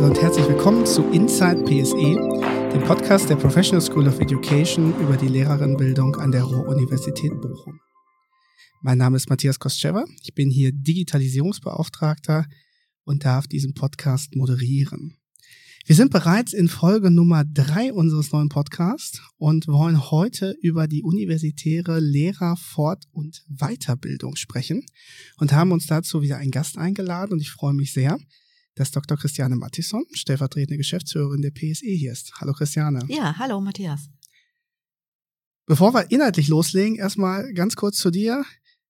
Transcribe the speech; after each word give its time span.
Hallo 0.00 0.12
und 0.12 0.22
herzlich 0.22 0.48
willkommen 0.48 0.86
zu 0.86 1.02
Inside 1.10 1.62
PSE, 1.64 2.14
dem 2.72 2.82
Podcast 2.84 3.28
der 3.28 3.36
Professional 3.36 3.82
School 3.82 4.08
of 4.08 4.18
Education 4.18 4.98
über 4.98 5.14
die 5.14 5.28
Lehrerinnenbildung 5.28 6.16
an 6.16 6.32
der 6.32 6.42
Ruhr-Universität 6.42 7.38
Bochum. 7.42 7.78
Mein 8.80 8.96
Name 8.96 9.18
ist 9.18 9.28
Matthias 9.28 9.58
Kostschewa. 9.58 10.06
Ich 10.22 10.34
bin 10.34 10.48
hier 10.48 10.72
Digitalisierungsbeauftragter 10.72 12.46
und 13.04 13.26
darf 13.26 13.46
diesen 13.46 13.74
Podcast 13.74 14.34
moderieren. 14.34 15.18
Wir 15.84 15.96
sind 15.96 16.10
bereits 16.10 16.54
in 16.54 16.68
Folge 16.68 17.10
Nummer 17.10 17.44
drei 17.44 17.92
unseres 17.92 18.32
neuen 18.32 18.48
Podcasts 18.48 19.20
und 19.36 19.68
wollen 19.68 20.10
heute 20.10 20.56
über 20.62 20.88
die 20.88 21.02
universitäre 21.02 22.00
Lehrer-, 22.00 22.56
Fort- 22.56 23.04
und 23.12 23.44
Weiterbildung 23.50 24.36
sprechen 24.36 24.82
und 25.36 25.52
haben 25.52 25.72
uns 25.72 25.86
dazu 25.86 26.22
wieder 26.22 26.38
einen 26.38 26.52
Gast 26.52 26.78
eingeladen 26.78 27.34
und 27.34 27.40
ich 27.40 27.50
freue 27.50 27.74
mich 27.74 27.92
sehr, 27.92 28.18
dass 28.74 28.90
Dr. 28.90 29.16
Christiane 29.16 29.56
Mattisson, 29.56 30.04
stellvertretende 30.12 30.76
Geschäftsführerin 30.76 31.42
der 31.42 31.50
PSE 31.50 31.86
hier 31.86 32.12
ist. 32.12 32.32
Hallo 32.40 32.52
Christiane. 32.52 33.00
Ja, 33.08 33.36
hallo 33.38 33.60
Matthias. 33.60 34.08
Bevor 35.66 35.94
wir 35.94 36.10
inhaltlich 36.10 36.48
loslegen, 36.48 36.96
erstmal 36.96 37.52
ganz 37.54 37.76
kurz 37.76 37.98
zu 37.98 38.10
dir. 38.10 38.44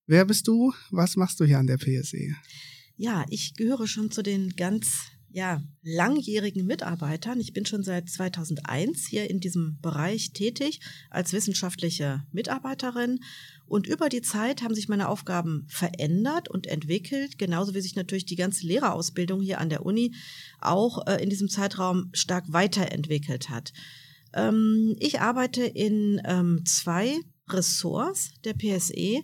Wer 0.07 0.25
bist 0.25 0.49
du? 0.49 0.73
Was 0.91 1.17
machst 1.17 1.39
du 1.41 1.45
hier 1.45 1.59
an 1.59 1.67
der 1.67 1.77
PSE? 1.77 2.35
Ja, 2.97 3.25
ich 3.29 3.55
gehöre 3.55 3.87
schon 3.87 4.11
zu 4.11 4.23
den 4.23 4.51
ganz 4.57 5.11
ja, 5.33 5.63
langjährigen 5.83 6.67
Mitarbeitern. 6.67 7.41
Ich 7.41 7.53
bin 7.53 7.67
schon 7.67 7.83
seit 7.83 8.09
2001 8.09 9.07
hier 9.07 9.31
in 9.31 9.41
diesem 9.41 9.79
Bereich 9.81 10.33
tätig 10.33 10.81
als 11.11 11.33
wissenschaftliche 11.33 12.25
Mitarbeiterin. 12.33 13.21
Und 13.67 13.87
über 13.87 14.09
die 14.09 14.23
Zeit 14.23 14.63
haben 14.63 14.75
sich 14.75 14.89
meine 14.89 15.09
Aufgaben 15.09 15.67
verändert 15.69 16.49
und 16.49 16.67
entwickelt, 16.67 17.39
genauso 17.39 17.75
wie 17.75 17.81
sich 17.81 17.95
natürlich 17.95 18.27
die 18.27 18.37
ganze 18.37 18.67
Lehrerausbildung 18.67 19.41
hier 19.41 19.61
an 19.61 19.71
der 19.71 19.87
Uni 19.87 20.15
auch 20.61 21.07
äh, 21.07 21.23
in 21.23 21.31
diesem 21.31 21.49
Zeitraum 21.49 22.11
stark 22.13 22.45
weiterentwickelt 22.49 23.49
hat. 23.49 23.73
Ähm, 24.35 24.97
ich 24.99 25.21
arbeite 25.21 25.63
in 25.63 26.21
ähm, 26.25 26.65
zwei 26.65 27.21
Ressorts 27.49 28.33
der 28.45 28.55
PSE. 28.55 29.23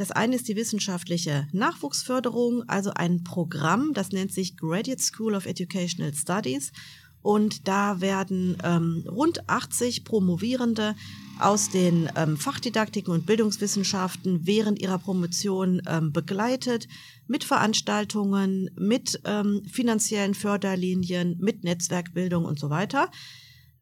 Das 0.00 0.12
eine 0.12 0.36
ist 0.36 0.48
die 0.48 0.56
wissenschaftliche 0.56 1.46
Nachwuchsförderung, 1.52 2.66
also 2.70 2.90
ein 2.94 3.22
Programm, 3.22 3.92
das 3.92 4.12
nennt 4.12 4.32
sich 4.32 4.56
Graduate 4.56 5.02
School 5.02 5.34
of 5.34 5.44
Educational 5.44 6.14
Studies. 6.14 6.72
Und 7.20 7.68
da 7.68 8.00
werden 8.00 8.56
ähm, 8.64 9.04
rund 9.06 9.46
80 9.50 10.04
Promovierende 10.04 10.94
aus 11.38 11.68
den 11.68 12.08
ähm, 12.16 12.38
Fachdidaktiken 12.38 13.12
und 13.12 13.26
Bildungswissenschaften 13.26 14.46
während 14.46 14.80
ihrer 14.80 14.98
Promotion 14.98 15.82
ähm, 15.86 16.14
begleitet, 16.14 16.88
mit 17.26 17.44
Veranstaltungen, 17.44 18.70
mit 18.78 19.20
ähm, 19.26 19.60
finanziellen 19.70 20.32
Förderlinien, 20.32 21.36
mit 21.40 21.62
Netzwerkbildung 21.62 22.46
und 22.46 22.58
so 22.58 22.70
weiter. 22.70 23.10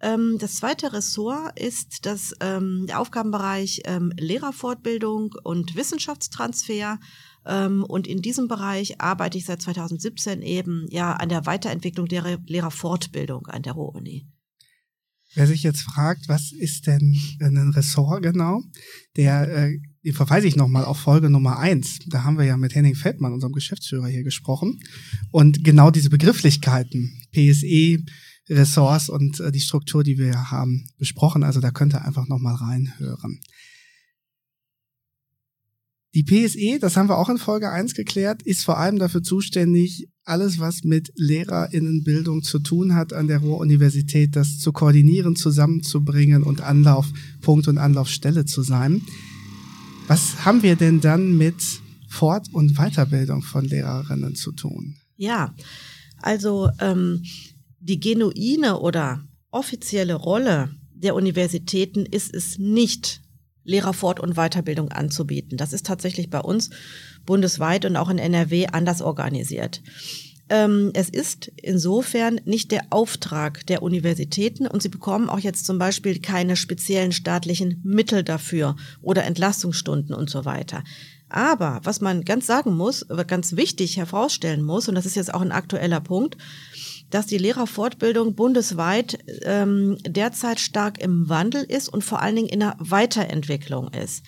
Ähm, 0.00 0.36
das 0.38 0.54
zweite 0.56 0.92
Ressort 0.92 1.58
ist 1.58 2.06
das, 2.06 2.34
ähm, 2.40 2.86
der 2.86 3.00
Aufgabenbereich 3.00 3.82
ähm, 3.84 4.12
Lehrerfortbildung 4.18 5.34
und 5.42 5.74
Wissenschaftstransfer. 5.74 6.98
Ähm, 7.46 7.84
und 7.84 8.06
in 8.06 8.22
diesem 8.22 8.46
Bereich 8.48 9.00
arbeite 9.00 9.38
ich 9.38 9.46
seit 9.46 9.62
2017 9.62 10.42
eben 10.42 10.86
ja 10.90 11.14
an 11.14 11.28
der 11.28 11.46
Weiterentwicklung 11.46 12.06
der 12.06 12.38
Lehrerfortbildung 12.46 13.46
an 13.46 13.62
der 13.62 13.72
Ruhr-Uni. 13.72 14.26
Wer 15.34 15.46
sich 15.46 15.62
jetzt 15.62 15.82
fragt, 15.82 16.28
was 16.28 16.52
ist 16.52 16.86
denn 16.86 17.14
ein 17.40 17.70
Ressort 17.70 18.22
genau, 18.22 18.62
der 19.16 19.68
äh, 19.68 20.12
verweise 20.12 20.46
ich 20.46 20.56
nochmal 20.56 20.84
auf 20.84 20.98
Folge 20.98 21.28
Nummer 21.28 21.58
eins. 21.58 21.98
Da 22.06 22.24
haben 22.24 22.38
wir 22.38 22.46
ja 22.46 22.56
mit 22.56 22.74
Henning 22.74 22.94
Feldmann, 22.94 23.34
unserem 23.34 23.52
Geschäftsführer, 23.52 24.06
hier 24.06 24.24
gesprochen. 24.24 24.80
Und 25.30 25.64
genau 25.64 25.90
diese 25.90 26.08
Begrifflichkeiten, 26.08 27.20
PSE, 27.32 27.98
Ressorts 28.48 29.08
und 29.08 29.40
äh, 29.40 29.52
die 29.52 29.60
Struktur, 29.60 30.02
die 30.02 30.18
wir 30.18 30.50
haben, 30.50 30.88
besprochen. 30.98 31.42
Also 31.42 31.60
da 31.60 31.70
könnt 31.70 31.94
ihr 31.94 32.04
einfach 32.04 32.28
nochmal 32.28 32.54
reinhören. 32.54 33.40
Die 36.14 36.24
PSE, 36.24 36.78
das 36.80 36.96
haben 36.96 37.08
wir 37.08 37.18
auch 37.18 37.28
in 37.28 37.38
Folge 37.38 37.70
1 37.70 37.94
geklärt, 37.94 38.42
ist 38.42 38.64
vor 38.64 38.78
allem 38.78 38.98
dafür 38.98 39.22
zuständig, 39.22 40.08
alles, 40.24 40.58
was 40.58 40.84
mit 40.84 41.12
Lehrerinnenbildung 41.16 42.42
zu 42.42 42.58
tun 42.58 42.94
hat 42.94 43.12
an 43.12 43.28
der 43.28 43.38
Ruhr-Universität, 43.38 44.34
das 44.34 44.58
zu 44.58 44.72
koordinieren, 44.72 45.36
zusammenzubringen 45.36 46.42
und 46.42 46.60
Anlaufpunkt 46.60 47.68
und 47.68 47.78
Anlaufstelle 47.78 48.44
zu 48.44 48.62
sein. 48.62 49.02
Was 50.06 50.44
haben 50.44 50.62
wir 50.62 50.76
denn 50.76 51.00
dann 51.00 51.36
mit 51.36 51.56
Fort- 52.08 52.48
und 52.52 52.76
Weiterbildung 52.76 53.42
von 53.42 53.64
Lehrerinnen 53.64 54.34
zu 54.34 54.52
tun? 54.52 54.96
Ja, 55.16 55.54
also 56.20 56.70
ähm, 56.80 57.22
die 57.80 58.00
genuine 58.00 58.78
oder 58.78 59.24
offizielle 59.50 60.14
Rolle 60.14 60.70
der 60.92 61.14
Universitäten 61.14 62.06
ist 62.06 62.34
es 62.34 62.58
nicht, 62.58 63.22
Lehrerfort- 63.64 64.20
und 64.20 64.34
Weiterbildung 64.34 64.90
anzubieten. 64.90 65.58
Das 65.58 65.72
ist 65.72 65.86
tatsächlich 65.86 66.30
bei 66.30 66.40
uns 66.40 66.70
bundesweit 67.26 67.84
und 67.84 67.96
auch 67.96 68.08
in 68.08 68.18
NRW 68.18 68.66
anders 68.68 69.02
organisiert. 69.02 69.82
Ähm, 70.48 70.90
es 70.94 71.10
ist 71.10 71.52
insofern 71.62 72.40
nicht 72.46 72.72
der 72.72 72.86
Auftrag 72.90 73.66
der 73.66 73.82
Universitäten 73.82 74.66
und 74.66 74.82
sie 74.82 74.88
bekommen 74.88 75.28
auch 75.28 75.38
jetzt 75.38 75.66
zum 75.66 75.78
Beispiel 75.78 76.20
keine 76.20 76.56
speziellen 76.56 77.12
staatlichen 77.12 77.82
Mittel 77.84 78.24
dafür 78.24 78.76
oder 79.02 79.24
Entlastungsstunden 79.24 80.14
und 80.14 80.30
so 80.30 80.46
weiter. 80.46 80.82
Aber 81.28 81.80
was 81.84 82.00
man 82.00 82.24
ganz 82.24 82.46
sagen 82.46 82.74
muss, 82.74 83.06
ganz 83.26 83.56
wichtig 83.56 83.98
herausstellen 83.98 84.62
muss, 84.62 84.88
und 84.88 84.94
das 84.94 85.04
ist 85.04 85.16
jetzt 85.16 85.34
auch 85.34 85.42
ein 85.42 85.52
aktueller 85.52 86.00
Punkt, 86.00 86.38
dass 87.10 87.26
die 87.26 87.38
Lehrerfortbildung 87.38 88.34
bundesweit 88.34 89.18
ähm, 89.42 89.96
derzeit 90.06 90.60
stark 90.60 91.00
im 91.00 91.28
Wandel 91.28 91.62
ist 91.62 91.88
und 91.88 92.04
vor 92.04 92.20
allen 92.20 92.36
Dingen 92.36 92.48
in 92.48 92.60
der 92.60 92.76
Weiterentwicklung 92.78 93.88
ist. 93.92 94.24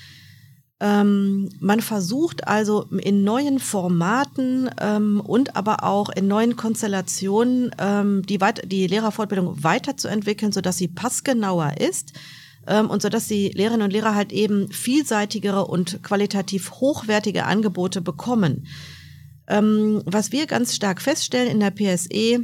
Ähm, 0.83 1.51
man 1.61 1.81
versucht 1.81 2.49
also 2.49 2.85
in 2.85 3.23
neuen 3.23 3.59
Formaten 3.59 4.71
ähm, 4.81 5.21
und 5.21 5.55
aber 5.55 5.85
auch 5.85 6.09
in 6.09 6.27
neuen 6.27 6.57
Konstellationen 6.57 7.71
ähm, 7.79 8.23
die, 8.27 8.41
Weit 8.41 8.63
die 8.73 8.87
Lehrerfortbildung 8.87 9.63
weiterzuentwickeln, 9.63 10.53
sodass 10.53 10.79
sie 10.79 10.89
passgenauer 10.89 11.75
ist 11.79 12.15
ähm, 12.67 12.89
und 12.89 13.03
sodass 13.03 13.27
die 13.27 13.51
Lehrerinnen 13.51 13.85
und 13.85 13.93
Lehrer 13.93 14.15
halt 14.15 14.33
eben 14.33 14.73
vielseitigere 14.73 15.69
und 15.69 16.03
qualitativ 16.03 16.71
hochwertige 16.73 17.45
Angebote 17.45 18.01
bekommen. 18.01 18.67
Ähm, 19.49 20.01
was 20.07 20.33
wir 20.33 20.47
ganz 20.47 20.75
stark 20.75 21.03
feststellen 21.03 21.51
in 21.51 21.61
der 21.61 21.73
PSE, 21.73 22.43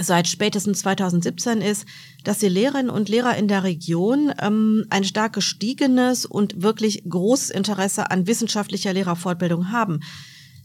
seit 0.00 0.28
spätestens 0.28 0.80
2017 0.80 1.60
ist, 1.60 1.86
dass 2.24 2.38
die 2.38 2.48
Lehrerinnen 2.48 2.90
und 2.90 3.08
Lehrer 3.08 3.36
in 3.36 3.48
der 3.48 3.64
Region 3.64 4.32
ähm, 4.40 4.84
ein 4.90 5.04
stark 5.04 5.34
gestiegenes 5.34 6.26
und 6.26 6.62
wirklich 6.62 7.02
großes 7.08 7.50
Interesse 7.50 8.10
an 8.10 8.26
wissenschaftlicher 8.26 8.92
Lehrerfortbildung 8.92 9.72
haben. 9.72 10.00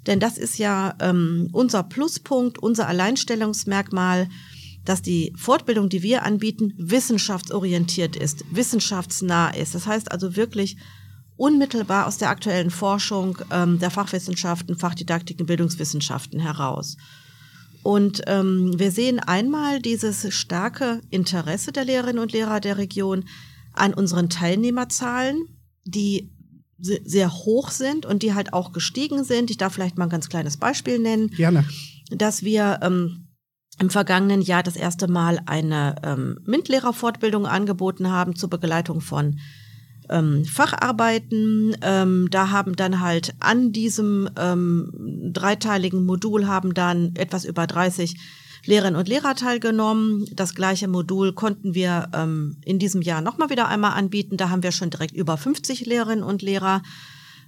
Denn 0.05 0.19
das 0.19 0.37
ist 0.37 0.57
ja 0.57 0.95
ähm, 0.99 1.49
unser 1.53 1.83
Pluspunkt, 1.83 2.59
unser 2.59 2.87
Alleinstellungsmerkmal, 2.87 4.27
dass 4.85 5.01
die 5.01 5.33
Fortbildung, 5.37 5.89
die 5.89 6.03
wir 6.03 6.23
anbieten, 6.23 6.73
wissenschaftsorientiert 6.77 8.15
ist, 8.15 8.43
wissenschaftsnah 8.51 9.51
ist. 9.51 9.75
Das 9.75 9.87
heißt 9.87 10.11
also 10.11 10.35
wirklich 10.35 10.77
unmittelbar 11.37 12.05
aus 12.05 12.17
der 12.17 12.29
aktuellen 12.29 12.69
Forschung 12.69 13.37
ähm, 13.49 13.79
der 13.79 13.91
Fachwissenschaften, 13.91 14.77
Fachdidaktiken, 14.77 15.45
Bildungswissenschaften 15.45 16.39
heraus. 16.39 16.97
Und 17.83 18.21
ähm, 18.27 18.79
wir 18.79 18.91
sehen 18.91 19.19
einmal 19.19 19.81
dieses 19.81 20.33
starke 20.33 21.01
Interesse 21.09 21.71
der 21.71 21.85
Lehrerinnen 21.85 22.21
und 22.21 22.31
Lehrer 22.31 22.59
der 22.59 22.77
Region 22.77 23.25
an 23.73 23.93
unseren 23.93 24.29
Teilnehmerzahlen, 24.29 25.47
die 25.85 26.31
sehr 26.77 27.31
hoch 27.31 27.69
sind 27.69 28.05
und 28.05 28.23
die 28.23 28.33
halt 28.33 28.53
auch 28.53 28.71
gestiegen 28.71 29.23
sind. 29.23 29.49
Ich 29.49 29.57
darf 29.57 29.73
vielleicht 29.73 29.97
mal 29.97 30.05
ein 30.05 30.09
ganz 30.09 30.29
kleines 30.29 30.57
Beispiel 30.57 30.99
nennen. 30.99 31.29
Gerne. 31.29 31.65
Dass 32.09 32.43
wir 32.43 32.79
ähm, 32.81 33.27
im 33.79 33.89
vergangenen 33.89 34.41
Jahr 34.41 34.63
das 34.63 34.75
erste 34.75 35.07
Mal 35.07 35.39
eine 35.45 35.95
ähm, 36.03 36.39
MINT-Lehrerfortbildung 36.45 37.45
angeboten 37.45 38.09
haben 38.09 38.35
zur 38.35 38.49
Begleitung 38.49 39.01
von 39.01 39.39
ähm, 40.09 40.45
Facharbeiten. 40.45 41.75
Ähm, 41.81 42.27
da 42.31 42.49
haben 42.51 42.75
dann 42.75 42.99
halt 42.99 43.33
an 43.39 43.71
diesem 43.71 44.29
ähm, 44.37 45.31
dreiteiligen 45.33 46.05
Modul 46.05 46.47
haben 46.47 46.73
dann 46.73 47.15
etwas 47.15 47.45
über 47.45 47.67
30 47.67 48.15
Lehrerinnen 48.65 48.97
und 48.97 49.09
Lehrer 49.09 49.35
teilgenommen. 49.35 50.25
Das 50.33 50.55
gleiche 50.55 50.87
Modul 50.87 51.33
konnten 51.33 51.73
wir 51.73 52.09
ähm, 52.13 52.57
in 52.63 52.79
diesem 52.79 53.01
Jahr 53.01 53.21
nochmal 53.21 53.49
wieder 53.49 53.67
einmal 53.67 53.91
anbieten. 53.93 54.37
Da 54.37 54.49
haben 54.49 54.63
wir 54.63 54.71
schon 54.71 54.89
direkt 54.89 55.15
über 55.15 55.37
50 55.37 55.85
Lehrerinnen 55.85 56.23
und 56.23 56.41
Lehrer. 56.41 56.81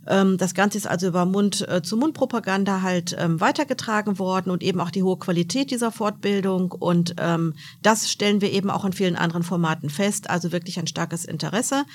Ähm, 0.08 0.38
das 0.38 0.54
Ganze 0.54 0.78
ist 0.78 0.88
also 0.88 1.08
über 1.08 1.26
Mund-zu-Mund-Propaganda 1.26 2.78
äh, 2.78 2.82
halt 2.82 3.16
ähm, 3.18 3.40
weitergetragen 3.40 4.20
worden 4.20 4.52
und 4.52 4.62
eben 4.62 4.80
auch 4.80 4.92
die 4.92 5.04
hohe 5.04 5.18
Qualität 5.18 5.72
dieser 5.72 5.92
Fortbildung. 5.92 6.72
Und 6.72 7.16
ähm, 7.18 7.54
das 7.82 8.12
stellen 8.12 8.42
wir 8.42 8.52
eben 8.52 8.70
auch 8.70 8.86
in 8.86 8.94
vielen 8.94 9.16
anderen 9.16 9.44
Formaten 9.44 9.90
fest. 9.90 10.30
Also 10.30 10.52
wirklich 10.52 10.80
ein 10.80 10.88
starkes 10.88 11.26
Interesse 11.26 11.86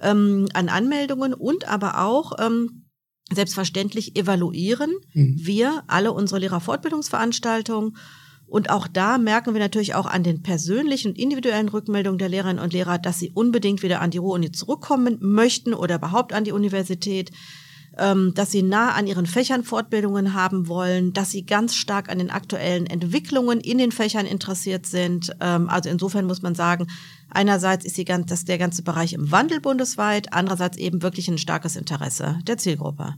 ähm, 0.00 0.48
an 0.54 0.68
Anmeldungen 0.68 1.34
und 1.34 1.68
aber 1.68 2.04
auch 2.04 2.32
ähm, 2.38 2.86
selbstverständlich 3.32 4.16
evaluieren 4.16 4.90
mhm. 5.12 5.36
wir 5.38 5.84
alle 5.86 6.12
unsere 6.12 6.40
Lehrerfortbildungsveranstaltungen 6.40 7.96
Und 8.46 8.70
auch 8.70 8.88
da 8.88 9.18
merken 9.18 9.54
wir 9.54 9.60
natürlich 9.60 9.94
auch 9.94 10.06
an 10.06 10.24
den 10.24 10.42
persönlichen 10.42 11.12
und 11.12 11.18
individuellen 11.18 11.68
Rückmeldungen 11.68 12.18
der 12.18 12.28
Lehrerinnen 12.28 12.62
und 12.62 12.72
Lehrer, 12.72 12.98
dass 12.98 13.20
sie 13.20 13.30
unbedingt 13.30 13.82
wieder 13.82 14.00
an 14.00 14.10
die 14.10 14.18
Ruhr-Uni 14.18 14.50
zurückkommen 14.50 15.18
möchten 15.20 15.72
oder 15.72 15.96
überhaupt 15.96 16.32
an 16.32 16.44
die 16.44 16.52
Universität, 16.52 17.30
dass 17.96 18.50
sie 18.50 18.62
nah 18.62 18.92
an 18.92 19.06
ihren 19.06 19.26
Fächern 19.26 19.64
Fortbildungen 19.64 20.34
haben 20.34 20.68
wollen, 20.68 21.12
dass 21.12 21.30
sie 21.30 21.44
ganz 21.44 21.74
stark 21.74 22.08
an 22.08 22.18
den 22.18 22.30
aktuellen 22.30 22.86
Entwicklungen 22.86 23.60
in 23.60 23.78
den 23.78 23.92
Fächern 23.92 24.26
interessiert 24.26 24.86
sind. 24.86 25.32
Ähm, 25.40 25.68
also 25.68 25.88
insofern 25.88 26.26
muss 26.26 26.42
man 26.42 26.54
sagen, 26.54 26.86
einerseits 27.30 27.84
ist 27.84 27.96
die, 27.96 28.04
das, 28.04 28.44
der 28.44 28.58
ganze 28.58 28.82
Bereich 28.82 29.12
im 29.12 29.30
Wandel 29.30 29.60
bundesweit, 29.60 30.32
andererseits 30.32 30.76
eben 30.76 31.02
wirklich 31.02 31.28
ein 31.28 31.38
starkes 31.38 31.76
Interesse 31.76 32.38
der 32.46 32.58
Zielgruppe 32.58 33.16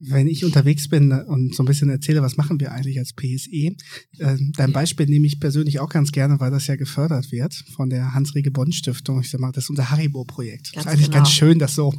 wenn 0.00 0.26
ich 0.26 0.46
unterwegs 0.46 0.88
bin 0.88 1.12
und 1.12 1.54
so 1.54 1.62
ein 1.62 1.66
bisschen 1.66 1.90
erzähle, 1.90 2.22
was 2.22 2.38
machen 2.38 2.58
wir 2.58 2.72
eigentlich 2.72 2.98
als 2.98 3.12
PSE, 3.12 3.76
äh, 4.18 4.36
dein 4.56 4.72
Beispiel 4.72 5.06
nehme 5.06 5.26
ich 5.26 5.40
persönlich 5.40 5.78
auch 5.78 5.90
ganz 5.90 6.10
gerne, 6.10 6.40
weil 6.40 6.50
das 6.50 6.66
ja 6.66 6.76
gefördert 6.76 7.30
wird 7.30 7.52
von 7.74 7.90
der 7.90 8.14
Hans-Rege-Bonn-Stiftung. 8.14 9.20
Ich 9.20 9.30
sag 9.30 9.40
mal, 9.40 9.52
das 9.52 9.64
ist 9.64 9.70
unser 9.70 9.90
Haribo-Projekt. 9.90 10.72
Das 10.74 10.84
ist 10.84 10.90
eigentlich 10.90 11.10
genau. 11.10 11.18
ganz 11.18 11.30
schön, 11.30 11.58
das 11.58 11.74
so 11.74 11.94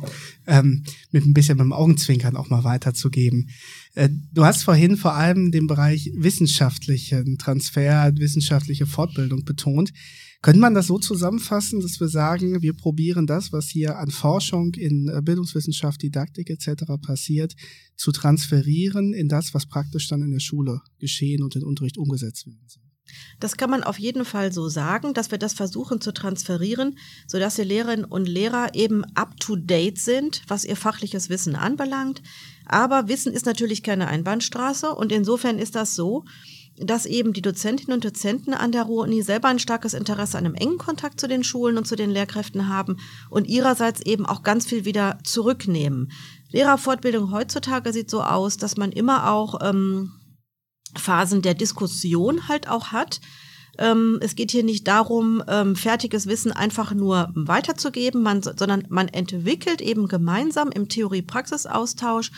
ähm, 0.48 0.84
mit 1.12 1.26
ein 1.26 1.34
bisschen 1.34 1.58
mit 1.58 1.66
dem 1.66 1.74
Augenzwinkern 1.74 2.36
auch 2.36 2.50
mal 2.50 2.64
weiterzugeben. 2.64 3.50
Äh, 3.94 4.10
du 4.34 4.46
hast 4.46 4.64
vorhin 4.64 4.98
vor 4.98 5.14
allem 5.14 5.52
den 5.52 5.68
Bereich 5.68 6.12
wissenschaftlichen 6.16 7.38
Transfer, 7.38 8.12
wissenschaftliche 8.16 8.88
Fortbildung 8.88 9.46
betont. 9.46 9.94
Könnte 10.42 10.60
man 10.60 10.74
das 10.74 10.88
so 10.88 10.98
zusammenfassen, 10.98 11.82
dass 11.82 12.00
wir 12.00 12.08
sagen, 12.08 12.64
wir 12.64 12.74
probieren 12.74 13.28
das, 13.28 13.54
was 13.54 13.68
hier 13.68 14.00
an 14.00 14.10
Forschung 14.10 14.74
in 14.74 15.08
äh, 15.08 15.22
Bildungswissenschaft, 15.22 16.02
Didaktik 16.02 16.50
etc. 16.50 16.84
passiert, 17.00 17.54
zu 17.96 18.12
transferieren 18.12 19.14
in 19.14 19.30
das, 19.30 19.54
was 19.54 19.68
praktisch 19.68 20.08
dann 20.08 20.24
in 20.24 20.32
der 20.32 20.40
Schule 20.40 20.82
geschehen 20.98 21.44
und 21.44 21.56
in 21.56 21.64
Unterricht 21.64 22.00
umgesetzt 22.00 22.48
werden 22.48 22.66
soll? 22.66 22.82
Das 23.40 23.58
kann 23.58 23.70
man 23.70 23.84
auf 23.84 24.00
jeden 24.00 24.26
Fall 24.26 24.52
so 24.52 24.68
sagen, 24.70 25.14
dass 25.14 25.30
wir 25.30 25.38
das 25.38 25.54
versuchen 25.54 26.02
zu 26.02 26.12
transferieren, 26.12 26.98
sodass 27.28 27.56
die 27.56 27.64
Lehrerinnen 27.64 28.06
und 28.06 28.28
Lehrer 28.28 28.74
eben 28.74 29.04
up-to-date 29.16 30.00
sind, 30.00 30.42
was 30.48 30.66
ihr 30.66 30.76
fachliches 30.76 31.30
Wissen 31.30 31.56
anbelangt. 31.56 32.22
Aber 32.66 33.08
Wissen 33.08 33.34
ist 33.34 33.46
natürlich 33.46 33.84
keine 33.84 34.08
Einbahnstraße 34.08 34.96
und 34.96 35.12
insofern 35.12 35.60
ist 35.60 35.76
das 35.76 35.96
so, 35.96 36.24
dass 36.84 37.06
eben 37.06 37.34
die 37.34 37.42
Dozentinnen 37.42 37.94
und 37.94 38.06
Dozenten 38.06 38.54
an 38.54 38.72
der 38.72 38.84
Ruhr-Uni 38.84 39.22
selber 39.22 39.48
ein 39.48 39.60
starkes 39.60 39.94
Interesse 39.94 40.38
an 40.38 40.46
einem 40.46 40.56
engen 40.56 40.78
Kontakt 40.78 41.20
zu 41.20 41.28
den 41.28 41.44
Schulen 41.44 41.78
und 41.78 41.88
zu 41.88 41.96
den 41.96 42.10
Lehrkräften 42.10 42.68
haben 42.68 42.98
und 43.30 43.48
ihrerseits 43.48 44.02
eben 44.02 44.26
auch 44.26 44.44
ganz 44.44 44.66
viel 44.66 44.86
wieder 44.86 45.20
zurücknehmen. 45.24 46.12
Lehrerfortbildung 46.52 47.32
heutzutage 47.32 47.94
sieht 47.94 48.10
so 48.10 48.22
aus, 48.22 48.58
dass 48.58 48.78
man 48.78 48.92
immer 48.92 49.32
auch 49.32 49.60
ähm, 49.62 50.12
Phasen 50.96 51.42
der 51.42 51.54
Diskussion 51.54 52.48
halt 52.48 52.70
auch 52.70 52.88
hat. 52.88 53.22
Ähm, 53.78 54.20
es 54.22 54.36
geht 54.36 54.52
hier 54.52 54.64
nicht 54.64 54.88
darum, 54.88 55.44
ähm, 55.48 55.76
fertiges 55.76 56.28
Wissen 56.28 56.52
einfach 56.52 56.94
nur 56.94 57.32
weiterzugeben, 57.36 58.22
man, 58.22 58.42
sondern 58.44 58.86
man 58.90 59.08
entwickelt 59.08 59.82
eben 59.82 60.08
gemeinsam 60.08 60.70
im 60.70 60.90
Theorie-Praxis-Austausch 60.90 62.32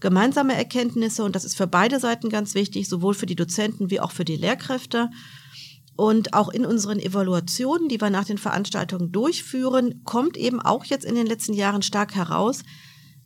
gemeinsame 0.00 0.54
Erkenntnisse 0.54 1.22
und 1.24 1.36
das 1.36 1.44
ist 1.44 1.56
für 1.56 1.66
beide 1.66 2.00
Seiten 2.00 2.28
ganz 2.28 2.54
wichtig, 2.54 2.88
sowohl 2.88 3.14
für 3.14 3.26
die 3.26 3.36
Dozenten 3.36 3.90
wie 3.90 4.00
auch 4.00 4.12
für 4.12 4.24
die 4.24 4.36
Lehrkräfte. 4.36 5.10
Und 5.96 6.32
auch 6.32 6.48
in 6.48 6.64
unseren 6.64 6.98
Evaluationen, 6.98 7.88
die 7.88 8.00
wir 8.00 8.08
nach 8.08 8.24
den 8.24 8.38
Veranstaltungen 8.38 9.12
durchführen, 9.12 10.02
kommt 10.04 10.38
eben 10.38 10.58
auch 10.60 10.86
jetzt 10.86 11.04
in 11.04 11.14
den 11.14 11.26
letzten 11.26 11.52
Jahren 11.52 11.82
stark 11.82 12.14
heraus, 12.14 12.62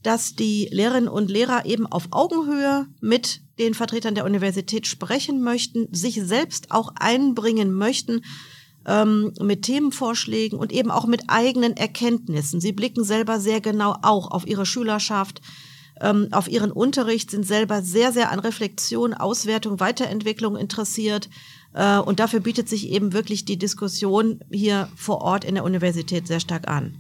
dass 0.03 0.35
die 0.35 0.69
Lehrerinnen 0.73 1.09
und 1.09 1.31
Lehrer 1.31 1.67
eben 1.67 1.87
auf 1.87 2.09
Augenhöhe 2.11 2.89
mit 3.01 3.43
den 3.59 3.75
Vertretern 3.75 4.17
der 4.17 4.25
Universität 4.25 4.87
sprechen 4.87 5.41
möchten, 5.41 5.87
sich 5.93 6.21
selbst 6.23 6.73
auch 6.73 6.93
einbringen 6.97 7.73
möchten 7.73 8.23
ähm, 8.87 9.33
mit 9.41 9.63
Themenvorschlägen 9.63 10.59
und 10.59 10.73
eben 10.73 10.91
auch 10.91 11.07
mit 11.07 11.25
eigenen 11.29 11.77
Erkenntnissen. 11.77 12.61
Sie 12.61 12.73
blicken 12.73 13.05
selber 13.05 13.41
sehr 13.41 13.61
genau 13.61 13.97
auch 14.03 14.31
auf 14.31 14.47
ihre 14.47 14.67
Schülerschaft, 14.67 15.41
ähm, 16.01 16.29
auf 16.31 16.49
ihren 16.49 16.71
Unterricht, 16.73 17.31
sind 17.31 17.47
selber 17.47 17.83
sehr, 17.83 18.13
sehr 18.13 18.31
an 18.31 18.39
Reflexion, 18.39 19.15
Auswertung, 19.15 19.81
Weiterentwicklung 19.81 20.57
interessiert. 20.57 21.29
Äh, 21.73 21.99
und 21.99 22.21
dafür 22.21 22.41
bietet 22.41 22.69
sich 22.69 22.91
eben 22.91 23.13
wirklich 23.13 23.45
die 23.45 23.59
Diskussion 23.59 24.41
hier 24.51 24.89
vor 24.97 25.19
Ort 25.19 25.45
in 25.45 25.55
der 25.55 25.65
Universität 25.65 26.27
sehr 26.27 26.41
stark 26.41 26.69
an. 26.69 26.95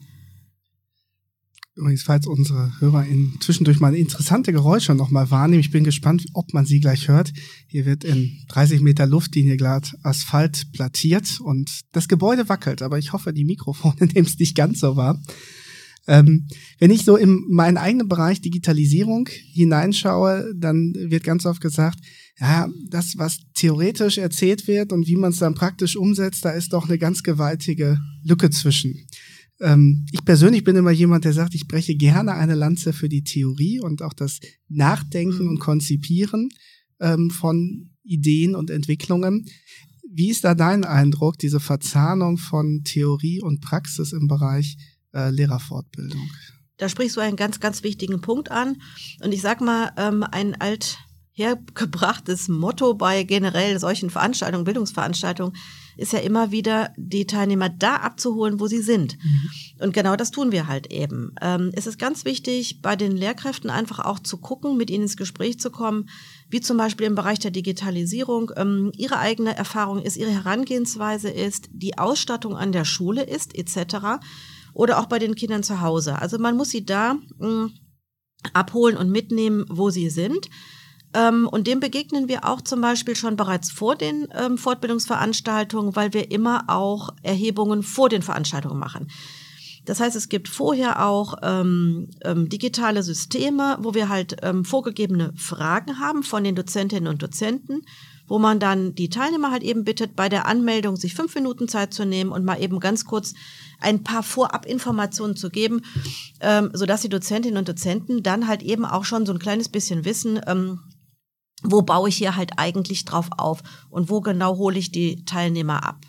Übrigens, 1.76 2.05
falls 2.05 2.29
unsere 2.29 2.73
Hörer 2.79 3.05
in, 3.05 3.32
zwischendurch 3.41 3.81
mal 3.81 3.96
interessante 3.96 4.52
Geräusche 4.52 4.94
nochmal 4.94 5.32
wahrnehmen, 5.32 5.58
ich 5.58 5.73
bin 5.73 5.82
gespannt, 5.82 6.25
ob 6.32 6.55
man 6.55 6.64
sie 6.67 6.79
gleich 6.79 7.08
hört. 7.08 7.32
Hier 7.67 7.85
wird 7.85 8.05
in 8.05 8.38
30 8.49 8.81
Meter 8.81 9.06
Luftlinie 9.06 9.56
glatt 9.56 9.93
Asphalt 10.05 10.70
plattiert 10.73 11.41
und 11.41 11.81
das 11.91 12.06
Gebäude 12.06 12.49
wackelt, 12.49 12.81
aber 12.81 12.99
ich 12.99 13.12
hoffe, 13.12 13.32
die 13.32 13.44
Mikrofone 13.44 13.96
nehmen 14.14 14.26
es 14.26 14.38
nicht 14.38 14.55
ganz 14.55 14.79
so 14.81 14.94
wahr. 14.94 15.20
Ähm, 16.06 16.46
wenn 16.78 16.90
ich 16.90 17.04
so 17.04 17.16
in 17.16 17.44
meinen 17.48 17.78
eigenen 17.78 18.08
Bereich 18.08 18.40
Digitalisierung 18.40 19.28
hineinschaue, 19.52 20.52
dann 20.54 20.94
wird 20.94 21.24
ganz 21.24 21.46
oft 21.46 21.60
gesagt, 21.60 21.98
ja, 22.38 22.68
das, 22.90 23.16
was 23.16 23.38
theoretisch 23.54 24.18
erzählt 24.18 24.66
wird 24.66 24.92
und 24.92 25.06
wie 25.06 25.16
man 25.16 25.30
es 25.30 25.38
dann 25.38 25.54
praktisch 25.54 25.96
umsetzt, 25.96 26.44
da 26.44 26.50
ist 26.50 26.72
doch 26.72 26.88
eine 26.88 26.98
ganz 26.98 27.22
gewaltige 27.22 27.98
Lücke 28.22 28.50
zwischen. 28.50 29.06
Ähm, 29.60 30.04
ich 30.10 30.24
persönlich 30.24 30.64
bin 30.64 30.76
immer 30.76 30.90
jemand, 30.90 31.24
der 31.24 31.32
sagt, 31.32 31.54
ich 31.54 31.68
breche 31.68 31.94
gerne 31.94 32.34
eine 32.34 32.54
Lanze 32.54 32.92
für 32.92 33.08
die 33.08 33.22
Theorie 33.22 33.80
und 33.80 34.02
auch 34.02 34.12
das 34.12 34.40
Nachdenken 34.68 35.48
und 35.48 35.60
Konzipieren 35.60 36.48
ähm, 37.00 37.30
von 37.30 37.90
Ideen 38.02 38.56
und 38.56 38.70
Entwicklungen. 38.70 39.46
Wie 40.10 40.30
ist 40.30 40.44
da 40.44 40.54
dein 40.54 40.84
Eindruck, 40.84 41.38
diese 41.38 41.60
Verzahnung 41.60 42.36
von 42.36 42.82
Theorie 42.84 43.40
und 43.40 43.60
Praxis 43.60 44.12
im 44.12 44.28
Bereich 44.28 44.76
äh, 45.14 45.31
Lehrerfortbildung. 45.31 46.28
Da 46.76 46.88
sprichst 46.88 47.16
du 47.16 47.20
einen 47.20 47.37
ganz, 47.37 47.61
ganz 47.61 47.82
wichtigen 47.82 48.20
Punkt 48.20 48.50
an. 48.50 48.82
Und 49.22 49.32
ich 49.32 49.43
sag 49.43 49.61
mal, 49.61 49.93
ähm, 49.96 50.25
ein 50.28 50.56
althergebrachtes 50.61 52.49
Motto 52.49 52.94
bei 52.94 53.22
generell 53.22 53.78
solchen 53.78 54.11
Veranstaltungen, 54.11 54.64
Bildungsveranstaltungen, 54.64 55.56
ist 55.96 56.12
ja 56.12 56.19
immer 56.19 56.50
wieder, 56.50 56.93
die 56.96 57.25
Teilnehmer 57.25 57.69
da 57.69 57.96
abzuholen, 57.96 58.58
wo 58.58 58.66
sie 58.66 58.82
sind. 58.82 59.16
Mhm. 59.22 59.50
Und 59.81 59.94
genau 59.94 60.16
das 60.16 60.32
tun 60.32 60.50
wir 60.50 60.66
halt 60.66 60.93
eben. 60.93 61.32
Ähm, 61.40 61.70
es 61.75 61.87
ist 61.87 62.00
ganz 62.00 62.25
wichtig, 62.25 62.82
bei 62.82 62.96
den 62.96 63.12
Lehrkräften 63.12 63.70
einfach 63.70 64.00
auch 64.00 64.19
zu 64.19 64.38
gucken, 64.38 64.76
mit 64.76 64.91
ihnen 64.91 65.05
ins 65.05 65.17
Gespräch 65.17 65.60
zu 65.60 65.70
kommen, 65.70 66.08
wie 66.50 66.60
zum 66.60 66.77
Beispiel 66.77 67.06
im 67.06 67.15
Bereich 67.15 67.38
der 67.38 67.53
Digitalisierung 67.53 68.50
ähm, 68.56 68.91
ihre 68.96 69.20
eigene 69.20 69.56
Erfahrung 69.56 70.03
ist, 70.03 70.17
ihre 70.17 70.32
Herangehensweise 70.32 71.31
ist, 71.31 71.69
die 71.70 71.96
Ausstattung 71.96 72.56
an 72.56 72.72
der 72.72 72.84
Schule 72.84 73.22
ist, 73.22 73.56
etc 73.56 74.19
oder 74.74 74.98
auch 74.98 75.06
bei 75.06 75.19
den 75.19 75.34
Kindern 75.34 75.62
zu 75.62 75.81
Hause. 75.81 76.20
Also 76.20 76.38
man 76.38 76.56
muss 76.56 76.70
sie 76.70 76.84
da 76.84 77.14
mh, 77.14 77.20
hm, 77.38 77.72
abholen 78.52 78.96
und 78.96 79.10
mitnehmen, 79.10 79.64
wo 79.69 79.88
sie 79.90 80.10
sind. 80.10 80.50
Ähm, 81.14 81.48
und 81.50 81.66
dem 81.66 81.81
begegnen 81.81 82.28
wir 82.28 82.44
auch 82.44 82.60
zum 82.60 82.81
Beispiel 82.81 83.16
schon 83.16 83.36
bereits 83.36 83.70
vor 83.70 83.96
den 83.96 84.26
ähm, 84.36 84.58
Fortbildungsveranstaltungen, 84.58 85.96
weil 85.96 86.12
wir 86.12 86.31
immer 86.31 86.64
auch 86.66 87.10
Erhebungen 87.22 87.82
vor 87.82 88.08
den 88.08 88.22
Veranstaltungen 88.22 88.78
machen. 88.78 89.08
Das 89.86 90.00
heißt, 90.00 90.16
es 90.16 90.28
gibt 90.28 90.48
vorher 90.48 91.06
auch 91.06 91.34
ähm, 91.43 92.10
ähm, 92.24 92.48
digitale 92.48 93.02
Systeme, 93.02 93.76
wo 93.81 93.94
wir 93.94 94.08
halt 94.08 94.36
ähm, 94.43 94.64
vorgegebene 94.64 95.32
Fragen 95.36 96.00
haben 96.00 96.22
von 96.22 96.43
den 96.43 96.54
Dozentinnen 96.54 97.08
und 97.08 97.22
Dozenten 97.22 97.82
wo 98.26 98.38
man 98.38 98.58
dann 98.58 98.94
die 98.94 99.08
Teilnehmer 99.08 99.50
halt 99.50 99.62
eben 99.62 99.84
bittet, 99.84 100.16
bei 100.16 100.28
der 100.28 100.46
Anmeldung 100.46 100.96
sich 100.96 101.14
fünf 101.14 101.34
Minuten 101.34 101.69
Zeit 101.69 101.93
zu 101.93 102.04
nehmen 102.04 102.32
und 102.32 102.44
mal 102.44 102.60
eben 102.60 102.81
ganz 102.81 103.04
kurz 103.04 103.34
ein 103.81 104.02
paar 104.02 104.22
Vorabinformationen 104.22 105.36
zu 105.36 105.50
geben, 105.50 105.82
ähm, 106.40 106.70
sodass 106.72 107.02
die 107.02 107.08
Dozentinnen 107.08 107.58
und 107.58 107.69
Dozenten 107.69 108.22
dann 108.22 108.48
halt 108.48 108.62
eben 108.62 108.84
auch 108.84 109.04
schon 109.04 109.26
so 109.26 109.32
ein 109.32 109.38
kleines 109.38 109.69
bisschen 109.69 110.04
wissen, 110.04 110.40
ähm, 110.46 110.81
wo 111.62 111.82
baue 111.82 112.08
ich 112.08 112.16
hier 112.16 112.36
halt 112.36 112.58
eigentlich 112.58 113.04
drauf 113.04 113.28
auf 113.36 113.62
und 113.90 114.10
wo 114.10 114.20
genau 114.20 114.56
hole 114.56 114.78
ich 114.78 114.93
die 114.93 115.24
Teilnehmer 115.24 115.84
ab. 115.84 116.04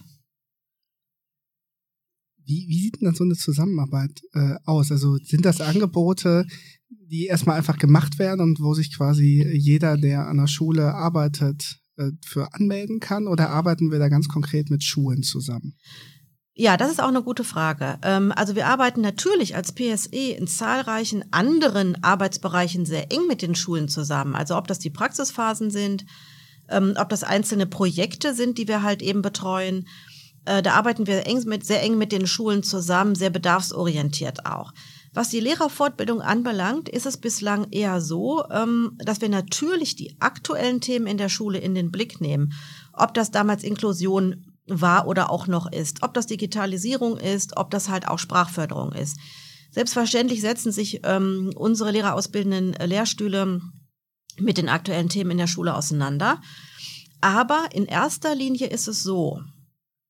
Wie, 2.46 2.66
wie 2.68 2.80
sieht 2.80 2.98
denn 2.98 3.06
dann 3.06 3.16
so 3.16 3.24
eine 3.24 3.34
Zusammenarbeit 3.34 4.22
äh, 4.34 4.56
aus? 4.66 4.92
Also 4.92 5.18
sind 5.18 5.46
das 5.46 5.62
Angebote, 5.62 6.46
die 6.90 7.26
erstmal 7.26 7.58
einfach 7.58 7.78
gemacht 7.78 8.20
werden 8.20 8.42
und 8.42 8.60
wo 8.60 8.74
sich 8.74 8.96
quasi 8.96 9.44
jeder, 9.52 9.98
der 9.98 10.28
an 10.28 10.38
der 10.38 10.48
Schule 10.48 10.94
arbeitet, 10.94 11.80
äh, 11.98 12.12
für 12.24 12.54
anmelden 12.54 13.00
kann 13.00 13.28
oder 13.28 13.50
arbeiten 13.50 13.92
wir 13.92 14.00
da 14.00 14.10
ganz 14.10 14.28
konkret 14.28 14.70
mit 14.70 14.84
Schulen 14.84 15.24
zusammen? 15.24 15.76
Ja, 16.58 16.78
das 16.78 16.90
ist 16.90 17.04
auch 17.04 17.10
eine 17.10 17.22
gute 17.22 17.44
Frage. 17.44 18.00
Ähm, 18.02 18.32
also 18.34 18.56
wir 18.56 18.68
arbeiten 18.68 19.02
natürlich 19.02 19.58
als 19.58 19.74
PSE 19.74 20.32
in 20.32 20.48
zahlreichen 20.48 21.26
anderen 21.32 22.02
Arbeitsbereichen 22.02 22.86
sehr 22.86 23.12
eng 23.12 23.28
mit 23.28 23.42
den 23.42 23.56
Schulen 23.56 23.90
zusammen. 23.90 24.36
Also 24.36 24.56
ob 24.56 24.68
das 24.70 24.80
die 24.80 24.90
Praxisphasen 24.90 25.70
sind, 25.70 26.06
ähm, 26.70 26.94
ob 26.98 27.10
das 27.10 27.26
einzelne 27.26 27.66
Projekte 27.66 28.34
sind, 28.34 28.58
die 28.58 28.70
wir 28.70 28.84
halt 28.84 29.02
eben 29.02 29.22
betreuen. 29.22 29.86
Äh, 30.46 30.64
da 30.64 30.76
arbeiten 30.76 31.08
wir 31.08 31.28
eng 31.28 31.44
mit, 31.46 31.66
sehr 31.66 31.84
eng 31.84 31.98
mit 31.98 32.14
den 32.14 32.26
Schulen 32.26 32.64
zusammen, 32.64 33.16
sehr 33.16 33.32
bedarfsorientiert 33.32 34.46
auch. 34.46 34.72
Was 35.14 35.28
die 35.30 35.42
Lehrerfortbildung 35.42 36.22
anbelangt, 36.22 36.88
ist 36.88 37.06
es 37.06 37.18
bislang 37.18 37.68
eher 37.72 38.00
so, 38.00 38.46
ähm, 38.50 38.98
dass 39.00 39.20
wir 39.20 39.30
natürlich 39.30 39.98
die 39.98 40.16
aktuellen 40.22 40.80
Themen 40.80 41.08
in 41.08 41.18
der 41.18 41.30
Schule 41.30 41.58
in 41.58 41.76
den 41.76 41.92
Blick 41.92 42.22
nehmen. 42.22 42.54
Ob 42.94 43.14
das 43.14 43.32
damals 43.32 43.66
Inklusion 43.66 44.45
war 44.68 45.08
oder 45.08 45.30
auch 45.30 45.48
noch 45.48 45.72
ist, 45.72 46.04
ob 46.04 46.14
das 46.14 46.28
Digitalisierung 46.28 47.18
ist, 47.18 47.58
ob 47.58 47.72
das 47.72 47.90
halt 47.90 48.08
auch 48.08 48.20
Sprachförderung 48.20 48.92
ist. 48.94 49.18
Selbstverständlich 49.72 50.42
setzen 50.42 50.72
sich 50.72 51.02
ähm, 51.04 51.52
unsere 51.56 51.92
lehrerausbildenden 51.92 52.74
Lehrstühle 52.88 53.62
mit 54.40 54.58
den 54.58 54.70
aktuellen 54.70 55.10
Themen 55.10 55.32
in 55.32 55.38
der 55.38 55.48
Schule 55.48 55.76
auseinander. 55.76 56.42
Aber 57.22 57.68
in 57.74 57.86
erster 57.86 58.36
Linie 58.36 58.68
ist 58.68 58.88
es 58.88 59.04
so, 59.04 59.42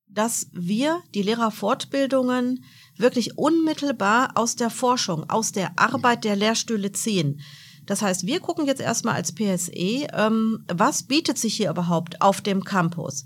dass 0.07 0.47
wir 0.53 1.01
die 1.13 1.21
Lehrerfortbildungen 1.21 2.63
wirklich 2.97 3.38
unmittelbar 3.38 4.31
aus 4.35 4.55
der 4.55 4.69
Forschung, 4.69 5.29
aus 5.29 5.51
der 5.51 5.77
Arbeit 5.77 6.24
der 6.24 6.35
Lehrstühle 6.35 6.91
ziehen. 6.91 7.41
Das 7.85 8.01
heißt, 8.01 8.25
wir 8.25 8.39
gucken 8.39 8.65
jetzt 8.65 8.81
erstmal 8.81 9.15
als 9.15 9.33
PSE, 9.33 10.07
ähm, 10.13 10.63
was 10.67 11.03
bietet 11.03 11.38
sich 11.38 11.55
hier 11.55 11.69
überhaupt 11.69 12.21
auf 12.21 12.41
dem 12.41 12.63
Campus? 12.63 13.25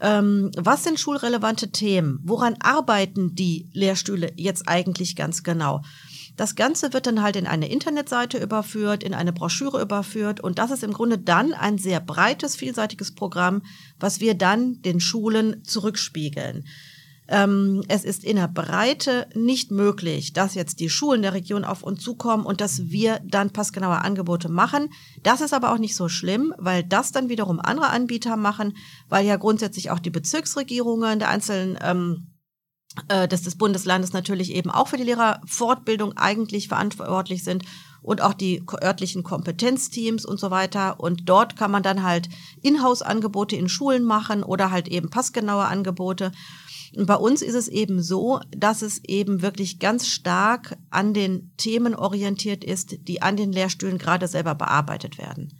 Ähm, 0.00 0.50
was 0.56 0.84
sind 0.84 1.00
schulrelevante 1.00 1.70
Themen? 1.70 2.20
Woran 2.22 2.56
arbeiten 2.60 3.34
die 3.34 3.68
Lehrstühle 3.72 4.32
jetzt 4.36 4.68
eigentlich 4.68 5.16
ganz 5.16 5.42
genau? 5.42 5.82
Das 6.36 6.54
Ganze 6.54 6.92
wird 6.92 7.06
dann 7.06 7.20
halt 7.20 7.34
in 7.34 7.48
eine 7.48 7.68
Internetseite 7.68 8.38
überführt, 8.38 9.02
in 9.02 9.12
eine 9.12 9.32
Broschüre 9.32 9.82
überführt 9.82 10.38
und 10.38 10.60
das 10.60 10.70
ist 10.70 10.84
im 10.84 10.92
Grunde 10.92 11.18
dann 11.18 11.52
ein 11.52 11.78
sehr 11.78 11.98
breites, 11.98 12.54
vielseitiges 12.54 13.12
Programm, 13.12 13.62
was 13.98 14.20
wir 14.20 14.34
dann 14.34 14.80
den 14.82 15.00
Schulen 15.00 15.64
zurückspiegeln. 15.64 16.64
Ähm, 17.28 17.84
es 17.88 18.04
ist 18.04 18.24
in 18.24 18.36
der 18.36 18.48
Breite 18.48 19.26
nicht 19.34 19.70
möglich, 19.70 20.32
dass 20.32 20.54
jetzt 20.54 20.80
die 20.80 20.88
Schulen 20.88 21.20
der 21.20 21.34
Region 21.34 21.64
auf 21.64 21.82
uns 21.82 22.02
zukommen 22.02 22.46
und 22.46 22.62
dass 22.62 22.88
wir 22.88 23.20
dann 23.24 23.50
passgenaue 23.50 24.00
Angebote 24.00 24.48
machen. 24.48 24.88
Das 25.22 25.42
ist 25.42 25.52
aber 25.52 25.72
auch 25.72 25.78
nicht 25.78 25.94
so 25.94 26.08
schlimm, 26.08 26.54
weil 26.56 26.84
das 26.84 27.12
dann 27.12 27.28
wiederum 27.28 27.60
andere 27.60 27.90
Anbieter 27.90 28.36
machen, 28.36 28.74
weil 29.08 29.26
ja 29.26 29.36
grundsätzlich 29.36 29.90
auch 29.90 29.98
die 29.98 30.10
Bezirksregierungen 30.10 31.18
der 31.18 31.28
einzelnen 31.28 31.78
ähm, 31.82 32.28
äh, 33.08 33.28
des 33.28 33.56
Bundeslandes 33.58 34.14
natürlich 34.14 34.52
eben 34.54 34.70
auch 34.70 34.88
für 34.88 34.96
die 34.96 35.04
Lehrerfortbildung 35.04 36.16
eigentlich 36.16 36.68
verantwortlich 36.68 37.44
sind 37.44 37.64
und 38.02 38.22
auch 38.22 38.32
die 38.32 38.62
örtlichen 38.82 39.22
Kompetenzteams 39.22 40.24
und 40.24 40.40
so 40.40 40.50
weiter. 40.50 40.98
Und 40.98 41.28
dort 41.28 41.56
kann 41.56 41.70
man 41.70 41.82
dann 41.82 42.02
halt 42.02 42.28
Inhouse-Angebote 42.62 43.56
in 43.56 43.68
Schulen 43.68 44.04
machen 44.04 44.42
oder 44.42 44.70
halt 44.70 44.88
eben 44.88 45.10
passgenaue 45.10 45.66
Angebote. 45.66 46.32
Und 46.96 47.06
bei 47.06 47.16
uns 47.16 47.42
ist 47.42 47.54
es 47.54 47.68
eben 47.68 48.02
so, 48.02 48.40
dass 48.50 48.82
es 48.82 49.02
eben 49.04 49.42
wirklich 49.42 49.78
ganz 49.78 50.06
stark 50.06 50.76
an 50.90 51.14
den 51.14 51.52
Themen 51.56 51.94
orientiert 51.94 52.64
ist, 52.64 53.08
die 53.08 53.22
an 53.22 53.36
den 53.36 53.52
Lehrstühlen 53.52 53.98
gerade 53.98 54.28
selber 54.28 54.54
bearbeitet 54.54 55.18
werden. 55.18 55.58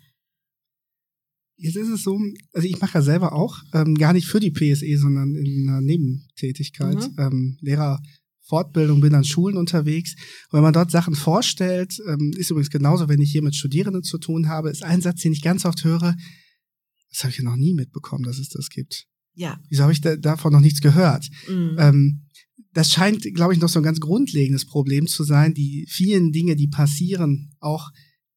Jetzt 1.57 1.77
ist 1.77 1.89
es 1.89 2.03
so, 2.05 2.19
also 2.53 2.69
ich 2.69 2.81
mache 2.81 2.95
ja 2.95 3.03
selber 3.03 3.33
auch, 3.33 3.59
ähm, 3.75 3.97
gar 3.97 4.13
nicht 4.13 4.29
für 4.29 4.39
die 4.39 4.53
PSE, 4.53 4.97
sondern 4.97 5.35
in 5.35 5.69
einer 5.69 5.81
Nebentätigkeit, 5.81 6.95
mhm. 6.95 7.17
ähm, 7.19 7.59
Lehrerfortbildung, 7.61 9.01
bin 9.01 9.15
an 9.15 9.25
Schulen 9.25 9.57
unterwegs. 9.57 10.15
Und 10.51 10.59
wenn 10.59 10.63
man 10.63 10.73
dort 10.73 10.93
Sachen 10.93 11.17
vorstellt, 11.17 11.99
ähm, 12.07 12.33
ist 12.37 12.51
übrigens 12.51 12.71
genauso, 12.71 13.09
wenn 13.09 13.21
ich 13.21 13.33
hier 13.33 13.43
mit 13.43 13.57
Studierenden 13.57 14.05
zu 14.05 14.19
tun 14.19 14.49
habe, 14.49 14.71
ist 14.71 14.85
ein 14.85 15.03
Satz, 15.03 15.23
den 15.23 15.33
ich 15.33 15.43
ganz 15.43 15.65
oft 15.65 15.83
höre, 15.83 16.15
das 17.11 17.25
habe 17.25 17.33
ich 17.33 17.39
ja 17.39 17.45
noch 17.45 17.57
nie 17.57 17.75
mitbekommen, 17.75 18.23
dass 18.23 18.39
es 18.39 18.51
das 18.51 18.69
gibt. 18.69 19.09
Ja. 19.39 19.61
Wieso 19.69 19.85
habe 19.85 19.93
ich 19.93 20.01
da, 20.01 20.17
davon 20.17 20.53
noch 20.53 20.61
nichts 20.61 20.81
gehört? 20.81 21.29
Mhm. 21.49 21.77
Ähm, 21.79 22.21
das 22.75 22.93
scheint, 22.93 23.23
glaube 23.35 23.55
ich, 23.55 23.61
noch 23.61 23.69
so 23.69 23.79
ein 23.79 23.85
ganz 23.85 24.01
grundlegendes 24.01 24.67
Problem 24.67 25.07
zu 25.07 25.25
sein, 25.25 25.55
die 25.55 25.87
vielen 25.89 26.33
Dinge, 26.33 26.57
die 26.57 26.69
passieren, 26.69 27.51
auch 27.61 27.91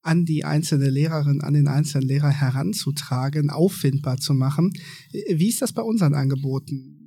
an 0.03 0.25
die 0.25 0.45
einzelne 0.45 0.89
Lehrerin, 0.89 1.41
an 1.41 1.53
den 1.53 1.67
einzelnen 1.67 2.07
Lehrer 2.07 2.29
heranzutragen, 2.29 3.49
auffindbar 3.49 4.17
zu 4.17 4.33
machen. 4.33 4.71
Wie 5.11 5.49
ist 5.49 5.61
das 5.61 5.73
bei 5.73 5.81
unseren 5.81 6.13
Angeboten? 6.13 7.01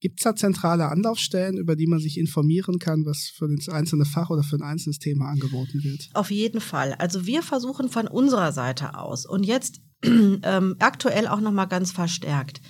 Gibt 0.00 0.20
es 0.20 0.24
da 0.24 0.34
zentrale 0.34 0.88
Anlaufstellen, 0.88 1.56
über 1.56 1.76
die 1.76 1.86
man 1.86 2.00
sich 2.00 2.18
informieren 2.18 2.78
kann, 2.78 3.04
was 3.04 3.32
für 3.34 3.48
das 3.54 3.68
einzelne 3.68 4.04
Fach 4.04 4.30
oder 4.30 4.42
für 4.42 4.56
ein 4.56 4.62
einzelnes 4.62 4.98
Thema 4.98 5.28
angeboten 5.28 5.84
wird? 5.84 6.10
Auf 6.14 6.30
jeden 6.30 6.60
Fall. 6.60 6.94
Also 6.94 7.26
wir 7.26 7.42
versuchen 7.42 7.88
von 7.88 8.08
unserer 8.08 8.52
Seite 8.52 8.98
aus 8.98 9.26
und 9.26 9.44
jetzt 9.44 9.80
ähm, 10.04 10.74
aktuell 10.80 11.28
auch 11.28 11.40
noch 11.40 11.52
mal 11.52 11.66
ganz 11.66 11.92
verstärkt, 11.92 12.60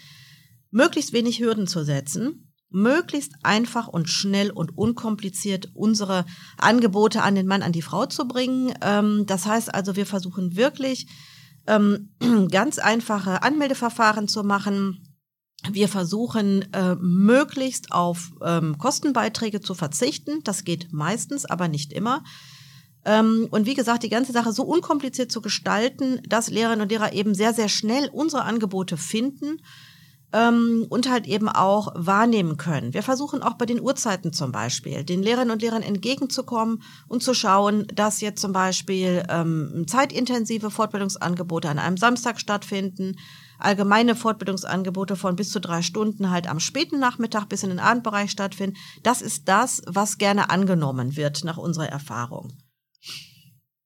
möglichst 0.73 1.13
wenig 1.13 1.39
Hürden 1.39 1.69
zu 1.69 1.85
setzen, 1.85 2.53
möglichst 2.73 3.35
einfach 3.43 3.87
und 3.87 4.09
schnell 4.09 4.51
und 4.51 4.77
unkompliziert 4.77 5.71
unsere 5.75 6.25
Angebote 6.59 7.23
an 7.23 7.35
den 7.35 7.47
Mann, 7.47 7.63
an 7.63 7.73
die 7.73 7.83
Frau 7.83 8.07
zu 8.07 8.27
bringen. 8.27 8.75
Ähm, 8.81 9.25
das 9.27 9.47
heißt 9.47 9.73
also, 9.73 9.95
wir 9.95 10.07
versuchen 10.07 10.57
wirklich 10.57 11.07
ähm, 11.67 12.11
ganz 12.51 12.79
einfache 12.79 13.43
Anmeldeverfahren 13.43 14.27
zu 14.27 14.43
machen. 14.43 15.07
Wir 15.71 15.89
versuchen 15.89 16.73
äh, 16.73 16.97
möglichst 16.97 17.93
auf 17.93 18.33
ähm, 18.43 18.79
Kostenbeiträge 18.79 19.61
zu 19.61 19.75
verzichten. 19.75 20.43
Das 20.43 20.65
geht 20.65 20.93
meistens, 20.93 21.45
aber 21.45 21.69
nicht 21.69 21.93
immer. 21.93 22.25
Und 23.05 23.67
wie 23.67 23.75
gesagt, 23.75 24.05
die 24.05 24.09
ganze 24.09 24.31
Sache 24.31 24.53
so 24.53 24.63
unkompliziert 24.63 25.33
zu 25.33 25.43
gestalten, 25.43 26.21
dass 26.29 26.51
Lehrerinnen 26.51 26.83
und 26.83 26.89
Lehrer 26.93 27.13
eben 27.13 27.35
sehr, 27.35 27.53
sehr 27.53 27.69
schnell 27.69 28.09
unsere 28.13 28.45
Angebote 28.45 28.97
finden 28.97 29.57
ähm, 30.33 30.87
und 30.89 31.11
halt 31.11 31.27
eben 31.27 31.49
auch 31.49 31.93
wahrnehmen 31.95 32.57
können. 32.57 32.95
Wir 32.95 33.03
versuchen 33.03 33.43
auch 33.43 33.55
bei 33.55 33.67
den 33.67 33.81
Uhrzeiten 33.81 34.33
zum 34.33 34.53
Beispiel 34.53 35.05
den 35.05 35.23
Lehrerinnen 35.23 35.53
und 35.53 35.63
Lehrern 35.63 35.83
entgegenzukommen 35.83 36.83
und 37.09 37.23
zu 37.23 37.35
schauen, 37.35 37.87
dass 37.95 38.21
jetzt 38.21 38.41
zum 38.41 38.53
Beispiel 38.53 39.25
ähm, 39.29 39.85
zeitintensive 39.87 40.71
Fortbildungsangebote 40.71 41.69
an 41.69 41.79
einem 41.79 41.97
Samstag 41.97 42.41
stattfinden, 42.41 43.17
allgemeine 43.59 44.17
Fortbildungsangebote 44.17 45.17
von 45.17 45.37
bis 45.37 45.51
zu 45.51 45.61
drei 45.61 45.83
Stunden 45.83 46.31
halt 46.31 46.49
am 46.49 46.61
späten 46.61 46.99
Nachmittag 46.99 47.49
bis 47.49 47.63
in 47.63 47.71
den 47.71 47.79
Abendbereich 47.79 48.31
stattfinden. 48.31 48.77
Das 49.03 49.23
ist 49.23 49.49
das, 49.49 49.83
was 49.87 50.19
gerne 50.19 50.51
angenommen 50.51 51.17
wird 51.17 51.45
nach 51.45 51.59
unserer 51.59 51.89
Erfahrung. 51.89 52.53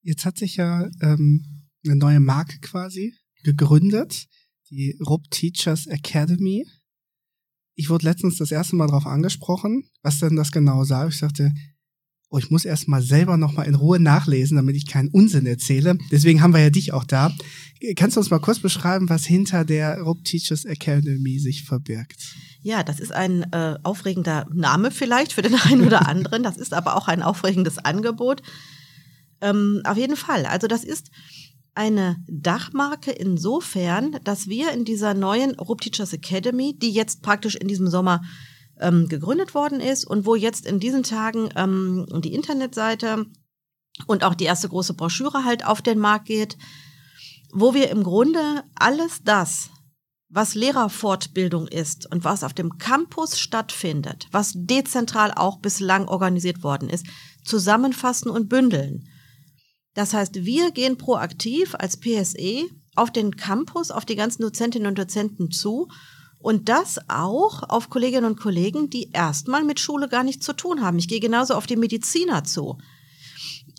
Jetzt 0.03 0.25
hat 0.25 0.39
sich 0.39 0.57
ja 0.57 0.89
ähm, 1.01 1.67
eine 1.85 1.97
neue 1.97 2.21
Marke 2.21 2.61
quasi 2.61 3.15
gegründet 3.43 4.29
die 4.71 4.97
RUB 5.07 5.31
Teachers 5.31 5.87
Academy. 5.87 6.67
Ich 7.75 7.91
wurde 7.91 8.07
letztens 8.07 8.39
das 8.39 8.51
erste 8.51 8.77
Mal 8.77 8.87
darauf 8.87 9.07
angesprochen, 9.07 9.85
was 10.03 10.19
denn 10.19 10.37
das 10.37 10.51
genau 10.51 10.85
sei. 10.85 11.09
Ich 11.09 11.19
sagte, 11.19 11.53
oh, 12.31 12.39
ich 12.39 12.51
muss 12.51 12.65
erst 12.65 12.89
mal 12.89 13.03
selber 13.03 13.37
noch 13.37 13.53
mal 13.53 13.65
in 13.65 13.75
Ruhe 13.75 14.01
nachlesen, 14.01 14.57
damit 14.57 14.77
ich 14.77 14.87
keinen 14.87 15.11
Unsinn 15.11 15.47
erzähle. 15.47 15.99
Deswegen 16.11 16.41
haben 16.41 16.55
wir 16.55 16.61
ja 16.61 16.71
dich 16.71 16.93
auch 16.93 17.05
da. 17.05 17.33
Kannst 17.97 18.17
du 18.17 18.21
uns 18.21 18.31
mal 18.31 18.41
kurz 18.41 18.59
beschreiben, 18.59 19.09
was 19.09 19.25
hinter 19.25 19.65
der 19.65 20.01
RUB 20.01 20.25
Teachers 20.25 20.65
Academy 20.65 21.39
sich 21.39 21.65
verbirgt? 21.65 22.35
Ja, 22.63 22.83
das 22.83 22.99
ist 22.99 23.13
ein 23.13 23.43
äh, 23.53 23.79
aufregender 23.83 24.49
Name 24.53 24.91
vielleicht 24.91 25.33
für 25.33 25.43
den 25.43 25.55
einen 25.61 25.87
oder 25.87 26.09
anderen. 26.09 26.43
Das 26.43 26.57
ist 26.57 26.73
aber 26.73 26.97
auch 26.97 27.09
ein 27.09 27.23
aufregendes 27.23 27.79
Angebot. 27.79 28.43
Ähm, 29.41 29.83
auf 29.85 29.99
jeden 29.99 30.17
Fall. 30.17 30.47
Also 30.47 30.67
das 30.67 30.83
ist 30.83 31.11
eine 31.77 32.17
Dachmarke 32.29 33.13
insofern, 33.13 34.19
dass 34.25 34.49
wir 34.49 34.73
in 34.73 34.85
dieser 34.85 35.15
neuen 35.15 35.55
Rup 35.59 35.81
Teachers 35.81 36.13
Academy, 36.13 36.77
die 36.79 36.91
jetzt 36.91 37.23
praktisch 37.23 37.55
in 37.55 37.69
diesem 37.69 37.89
Sommer 37.89 38.23
ähm, 38.81 39.09
gegründet 39.09 39.55
worden 39.55 39.81
ist 39.81 40.05
und 40.05 40.27
wo 40.27 40.35
jetzt 40.35 40.67
in 40.67 40.81
diesen 40.81 41.03
Tagen 41.03 41.49
ähm, 41.57 42.07
die 42.23 42.35
Internetseite 42.35 43.27
und 44.07 44.25
auch 44.25 44.35
die 44.35 44.45
erste 44.45 44.69
große 44.69 44.95
Broschüre 44.95 45.45
halt 45.45 45.67
auf 45.67 45.83
den 45.83 45.99
Markt 45.99 46.27
geht, 46.27 46.57
wo 47.53 47.75
wir 47.75 47.91
im 47.91 48.03
Grunde 48.03 48.65
alles 48.75 49.23
das, 49.25 49.71
was 50.29 50.55
Lehrerfortbildung 50.55 51.69
ist 51.69 52.11
und 52.11 52.25
was 52.25 52.43
auf 52.43 52.53
dem 52.53 52.79
Campus 52.79 53.39
stattfindet, 53.39 54.27
was 54.33 54.53
dezentral 54.55 55.33
auch 55.33 55.59
bislang 55.61 56.09
organisiert 56.09 56.63
worden 56.63 56.89
ist, 56.89 57.07
zusammenfassen 57.45 58.31
und 58.31 58.49
bündeln. 58.49 59.09
Das 59.97 60.13
heißt, 60.13 60.45
wir 60.45 60.73
gehen 60.73 60.99
proaktiv 60.99 61.75
als 61.75 61.97
PSE 61.97 62.69
auf 62.97 63.11
den 63.11 63.35
Campus, 63.37 63.91
auf 63.91 64.05
die 64.05 64.15
ganzen 64.15 64.43
Dozentinnen 64.43 64.89
und 64.89 64.99
Dozenten 64.99 65.51
zu 65.51 65.89
und 66.39 66.69
das 66.69 66.99
auch 67.09 67.63
auf 67.63 67.89
Kolleginnen 67.89 68.27
und 68.27 68.39
Kollegen, 68.39 68.91
die 68.91 69.11
erstmal 69.13 69.65
mit 69.65 69.81
Schule 69.81 70.09
gar 70.09 70.23
nichts 70.23 70.45
zu 70.45 70.53
tun 70.53 70.83
haben. 70.83 70.99
Ich 70.99 71.09
gehe 71.09 71.19
genauso 71.19 71.55
auf 71.55 71.67
die 71.67 71.77
Mediziner 71.77 72.45
zu. 72.45 72.77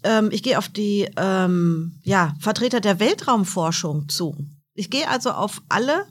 Ähm, 0.03 0.29
ich 0.31 0.41
gehe 0.41 0.57
auf 0.57 0.69
die 0.69 1.07
ähm, 1.17 2.00
ja, 2.03 2.36
Vertreter 2.39 2.81
der 2.81 3.00
Weltraumforschung 3.00 4.09
zu. 4.09 4.36
Ich 4.74 4.89
gehe 4.89 5.07
also 5.07 5.29
auf 5.29 5.62
alle 5.69 6.07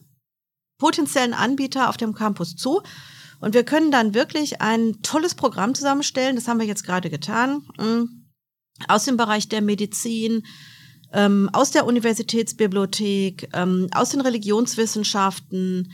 potenziellen 0.78 1.34
Anbieter 1.34 1.88
auf 1.88 1.96
dem 1.96 2.14
Campus 2.14 2.54
zu. 2.54 2.80
Und 3.40 3.54
wir 3.54 3.64
können 3.64 3.90
dann 3.90 4.14
wirklich 4.14 4.60
ein 4.60 5.02
tolles 5.02 5.34
Programm 5.34 5.74
zusammenstellen. 5.74 6.36
Das 6.36 6.46
haben 6.46 6.60
wir 6.60 6.66
jetzt 6.66 6.84
gerade 6.84 7.10
getan. 7.10 7.66
Aus 8.88 9.04
dem 9.04 9.16
Bereich 9.16 9.48
der 9.48 9.62
Medizin, 9.62 10.42
ähm, 11.12 11.48
aus 11.52 11.70
der 11.70 11.86
Universitätsbibliothek, 11.86 13.48
ähm, 13.54 13.88
aus 13.92 14.10
den 14.10 14.20
Religionswissenschaften, 14.20 15.92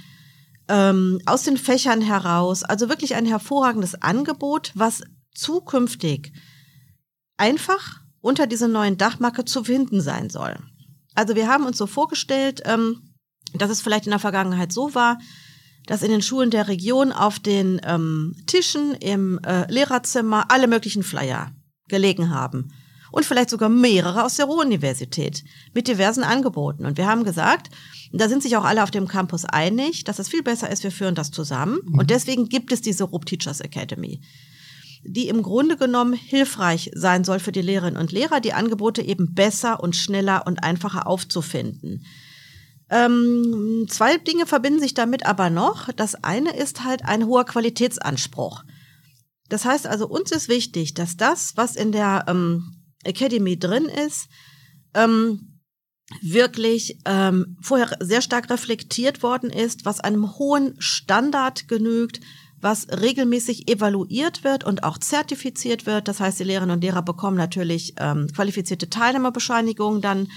ähm, 0.69 1.21
aus 1.27 1.45
den 1.45 1.57
Fächern 1.57 2.01
heraus. 2.01 2.65
Also 2.65 2.89
wirklich 2.89 3.15
ein 3.15 3.27
hervorragendes 3.27 4.01
Angebot, 4.03 4.73
was 4.75 5.03
zukünftig 5.35 6.33
einfach 7.37 8.01
unter 8.21 8.47
dieser 8.47 8.69
neuen 8.69 8.99
Dachmarke 8.99 9.45
zu 9.45 9.65
finden 9.65 10.01
sein 10.01 10.31
soll. 10.31 10.57
Also 11.15 11.35
wir 11.35 11.49
haben 11.49 11.67
uns 11.67 11.79
so 11.79 11.87
vorgestellt, 11.87 12.63
ähm, 12.65 13.15
dass 13.55 13.71
es 13.71 13.83
vielleicht 13.83 14.07
in 14.07 14.11
der 14.11 14.19
Vergangenheit 14.19 14.73
so 14.73 14.95
war, 14.95 15.19
dass 15.87 16.03
in 16.03 16.11
den 16.11 16.23
Schulen 16.23 16.51
der 16.51 16.69
Region 16.69 17.13
auf 17.13 17.39
den 17.39 17.81
ähm, 17.85 18.35
Tischen 18.47 18.95
im 18.95 19.41
äh, 19.41 19.71
Lehrerzimmer 19.71 20.51
alle 20.51 20.69
möglichen 20.69 21.03
Flyer 21.03 21.53
gelegen 21.93 22.31
haben. 22.31 22.73
Und 23.13 23.27
vielleicht 23.27 23.51
sogar 23.51 23.69
mehrere 23.69 24.25
aus 24.25 24.37
der 24.37 24.47
Ruhr-Universität 24.47 25.45
mit 25.75 25.87
diversen 25.87 26.25
Angeboten. 26.25 26.87
Und 26.87 26.97
wir 26.97 27.07
haben 27.07 27.25
gesagt, 27.25 27.69
da 28.11 28.27
sind 28.27 28.43
sich 28.43 28.57
auch 28.57 28.65
alle 28.65 28.83
auf 28.83 28.91
dem 28.91 29.07
Campus 29.07 29.45
einig, 29.45 30.05
dass 30.05 30.19
es 30.19 30.31
viel 30.31 30.43
besser 30.43 30.71
ist, 30.71 30.83
wir 30.83 30.91
führen 30.91 31.15
das 31.15 31.31
zusammen. 31.31 31.79
Mhm. 31.85 31.99
Und 31.99 32.11
deswegen 32.11 32.49
gibt 32.49 32.73
es 32.73 32.81
diese 32.81 33.05
RUB 33.05 33.27
Teachers 33.27 33.61
Academy, 33.61 34.23
die 35.05 35.29
im 35.29 35.43
Grunde 35.43 35.77
genommen 35.77 36.15
hilfreich 36.15 36.91
sein 36.95 37.23
soll 37.23 37.39
für 37.39 37.53
die 37.53 37.61
Lehrerinnen 37.61 38.01
und 38.01 38.13
Lehrer, 38.13 38.41
die 38.41 38.55
Angebote 38.55 39.03
eben 39.03 39.35
besser 39.35 39.83
und 39.83 39.95
schneller 39.95 40.47
und 40.47 40.65
einfacher 40.65 41.07
aufzufinden. 41.07 42.07
Ähm, 42.89 43.87
zwei 43.89 44.17
Dinge 44.17 44.47
verbinden 44.47 44.81
sich 44.81 44.95
damit 44.95 45.27
aber 45.27 45.51
noch. 45.51 45.93
Das 45.93 46.15
eine 46.25 46.57
ist 46.57 46.85
halt 46.85 47.05
ein 47.05 47.27
hoher 47.27 47.45
Qualitätsanspruch. 47.45 48.65
Das 49.53 49.67
heißt 49.67 49.87
also, 49.87 50.09
uns 50.09 50.31
ist 50.33 50.49
wichtig, 50.49 50.95
dass 50.95 51.19
das, 51.19 51.53
was 51.57 51.77
in 51.77 51.93
der 51.93 52.25
ähm, 52.27 52.73
Academy 53.05 53.59
drin 53.59 53.85
ist, 53.85 54.29
ähm, 54.95 55.61
wirklich 56.23 56.99
ähm, 57.05 57.59
vorher 57.61 57.99
sehr 58.01 58.23
stark 58.23 58.49
reflektiert 58.49 59.23
worden 59.23 59.51
ist, 59.51 59.85
was 59.85 60.01
einem 60.01 60.39
hohen 60.39 60.75
Standard 60.79 61.69
genügt, 61.69 62.21
was 62.63 62.89
regelmäßig 62.89 63.69
evaluiert 63.71 64.43
wird 64.43 64.65
und 64.65 64.85
auch 64.85 64.97
zertifiziert 64.97 65.85
wird. 65.85 66.09
Das 66.09 66.21
heißt, 66.21 66.41
die 66.41 66.45
Lehrerinnen 66.45 66.77
und 66.77 66.83
Lehrer 66.83 67.03
bekommen 67.03 67.37
natürlich 67.37 67.93
ähm, 67.99 68.29
qualifizierte 68.35 68.89
Teilnehmerbescheinigungen 68.89 70.01
dann 70.01 70.29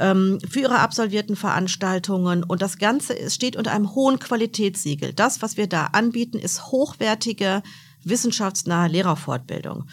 ähm, 0.00 0.40
für 0.48 0.60
ihre 0.60 0.80
absolvierten 0.80 1.36
Veranstaltungen. 1.36 2.42
Und 2.42 2.62
das 2.62 2.78
Ganze 2.78 3.30
steht 3.30 3.54
unter 3.54 3.70
einem 3.70 3.94
hohen 3.94 4.18
Qualitätssiegel. 4.18 5.12
Das, 5.12 5.40
was 5.40 5.56
wir 5.56 5.68
da 5.68 5.86
anbieten, 5.86 6.40
ist 6.40 6.66
hochwertige, 6.66 7.62
wissenschaftsnahe 8.04 8.88
Lehrerfortbildung. 8.88 9.86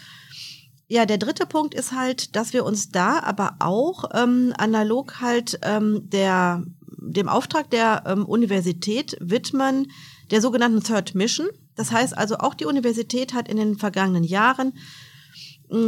Ja, 0.86 1.04
der 1.04 1.18
dritte 1.18 1.44
Punkt 1.44 1.74
ist 1.74 1.92
halt, 1.92 2.34
dass 2.34 2.52
wir 2.52 2.64
uns 2.64 2.90
da 2.90 3.20
aber 3.20 3.56
auch 3.58 4.04
ähm, 4.14 4.54
analog 4.56 5.20
halt 5.20 5.58
ähm, 5.62 6.08
der, 6.08 6.64
dem 6.96 7.28
Auftrag 7.28 7.70
der 7.70 8.04
ähm, 8.06 8.24
Universität 8.24 9.16
widmen, 9.20 9.90
der 10.30 10.40
sogenannten 10.40 10.82
Third 10.82 11.14
Mission. 11.14 11.48
Das 11.74 11.92
heißt 11.92 12.16
also, 12.16 12.38
auch 12.38 12.54
die 12.54 12.64
Universität 12.64 13.34
hat 13.34 13.48
in 13.48 13.58
den 13.58 13.76
vergangenen 13.76 14.24
Jahren 14.24 14.72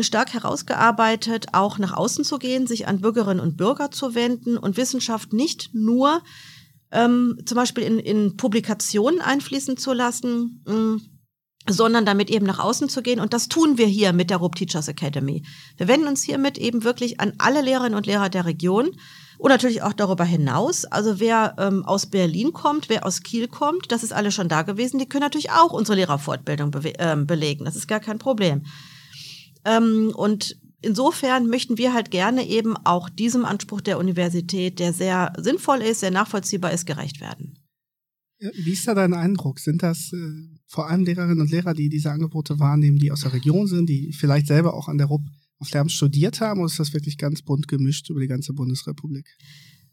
stark 0.02 0.34
herausgearbeitet, 0.34 1.46
auch 1.52 1.78
nach 1.78 1.94
außen 1.94 2.24
zu 2.24 2.38
gehen, 2.38 2.66
sich 2.66 2.86
an 2.86 3.00
Bürgerinnen 3.00 3.40
und 3.40 3.56
Bürger 3.56 3.90
zu 3.90 4.14
wenden 4.14 4.58
und 4.58 4.76
Wissenschaft 4.76 5.32
nicht 5.32 5.70
nur 5.72 6.22
ähm, 6.92 7.38
zum 7.46 7.56
Beispiel 7.56 7.84
in, 7.84 7.98
in 7.98 8.36
Publikationen 8.36 9.20
einfließen 9.20 9.76
zu 9.76 9.92
lassen, 9.92 10.62
mh, 10.66 10.74
mm, 10.74 11.02
sondern 11.68 12.06
damit 12.06 12.30
eben 12.30 12.46
nach 12.46 12.58
außen 12.58 12.88
zu 12.88 13.02
gehen. 13.02 13.20
Und 13.20 13.32
das 13.32 13.48
tun 13.48 13.78
wir 13.78 13.86
hier 13.86 14.12
mit 14.12 14.30
der 14.30 14.38
RUB 14.38 14.56
Teachers 14.56 14.88
Academy. 14.88 15.44
Wir 15.76 15.88
wenden 15.88 16.08
uns 16.08 16.22
hiermit 16.22 16.58
eben 16.58 16.84
wirklich 16.84 17.20
an 17.20 17.34
alle 17.38 17.60
Lehrerinnen 17.60 17.96
und 17.96 18.06
Lehrer 18.06 18.28
der 18.28 18.46
Region 18.46 18.90
und 19.38 19.50
natürlich 19.50 19.82
auch 19.82 19.92
darüber 19.92 20.24
hinaus. 20.24 20.84
Also 20.84 21.20
wer 21.20 21.56
ähm, 21.58 21.84
aus 21.84 22.06
Berlin 22.06 22.52
kommt, 22.52 22.88
wer 22.88 23.06
aus 23.06 23.22
Kiel 23.22 23.48
kommt, 23.48 23.92
das 23.92 24.02
ist 24.02 24.12
alles 24.12 24.34
schon 24.34 24.48
da 24.48 24.62
gewesen, 24.62 24.98
die 24.98 25.06
können 25.06 25.22
natürlich 25.22 25.50
auch 25.50 25.72
unsere 25.72 25.96
Lehrerfortbildung 25.96 26.70
be 26.70 26.98
äh, 26.98 27.16
belegen. 27.16 27.64
Das 27.64 27.76
ist 27.76 27.88
gar 27.88 28.00
kein 28.00 28.18
Problem. 28.18 28.64
Ähm, 29.64 30.12
und 30.14 30.56
insofern 30.82 31.46
möchten 31.46 31.78
wir 31.78 31.92
halt 31.94 32.10
gerne 32.10 32.46
eben 32.46 32.76
auch 32.84 33.08
diesem 33.08 33.44
Anspruch 33.44 33.80
der 33.80 33.98
Universität, 33.98 34.78
der 34.78 34.92
sehr 34.92 35.32
sinnvoll 35.38 35.82
ist, 35.82 36.00
sehr 36.00 36.10
nachvollziehbar 36.10 36.72
ist, 36.72 36.86
gerecht 36.86 37.20
werden. 37.20 37.58
Wie 38.38 38.72
ist 38.72 38.88
da 38.88 38.94
dein 38.94 39.12
Eindruck? 39.12 39.58
Sind 39.58 39.82
das 39.82 40.12
äh, 40.12 40.59
vor 40.70 40.88
allem 40.88 41.04
Lehrerinnen 41.04 41.40
und 41.40 41.50
Lehrer, 41.50 41.74
die 41.74 41.88
diese 41.88 42.12
Angebote 42.12 42.60
wahrnehmen, 42.60 42.96
die 42.96 43.10
aus 43.10 43.22
der 43.22 43.32
Region 43.32 43.66
sind, 43.66 43.88
die 43.88 44.12
vielleicht 44.12 44.46
selber 44.46 44.72
auch 44.74 44.86
an 44.86 44.98
der 44.98 45.08
RUB 45.08 45.22
auf 45.58 45.72
Lärm 45.72 45.88
studiert 45.88 46.40
haben, 46.40 46.60
oder 46.60 46.70
ist 46.70 46.78
das 46.78 46.94
wirklich 46.94 47.18
ganz 47.18 47.42
bunt 47.42 47.66
gemischt 47.66 48.08
über 48.08 48.20
die 48.20 48.28
ganze 48.28 48.52
Bundesrepublik? 48.52 49.26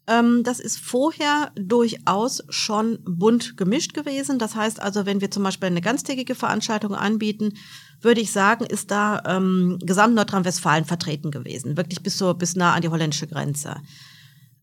Ähm, 0.06 0.44
das 0.44 0.60
ist 0.60 0.78
vorher 0.78 1.50
durchaus 1.56 2.44
schon 2.48 3.00
bunt 3.04 3.56
gemischt 3.56 3.92
gewesen. 3.92 4.38
Das 4.38 4.54
heißt 4.54 4.80
also, 4.80 5.04
wenn 5.04 5.20
wir 5.20 5.32
zum 5.32 5.42
Beispiel 5.42 5.66
eine 5.66 5.80
ganztägige 5.80 6.36
Veranstaltung 6.36 6.94
anbieten, 6.94 7.54
würde 8.00 8.20
ich 8.20 8.30
sagen, 8.30 8.64
ist 8.64 8.92
da 8.92 9.20
ähm, 9.26 9.80
gesamt 9.82 10.14
Nordrhein-Westfalen 10.14 10.84
vertreten 10.84 11.32
gewesen, 11.32 11.76
wirklich 11.76 12.04
bis, 12.04 12.16
so, 12.16 12.34
bis 12.34 12.54
nah 12.54 12.74
an 12.74 12.82
die 12.82 12.88
holländische 12.88 13.26
Grenze. 13.26 13.74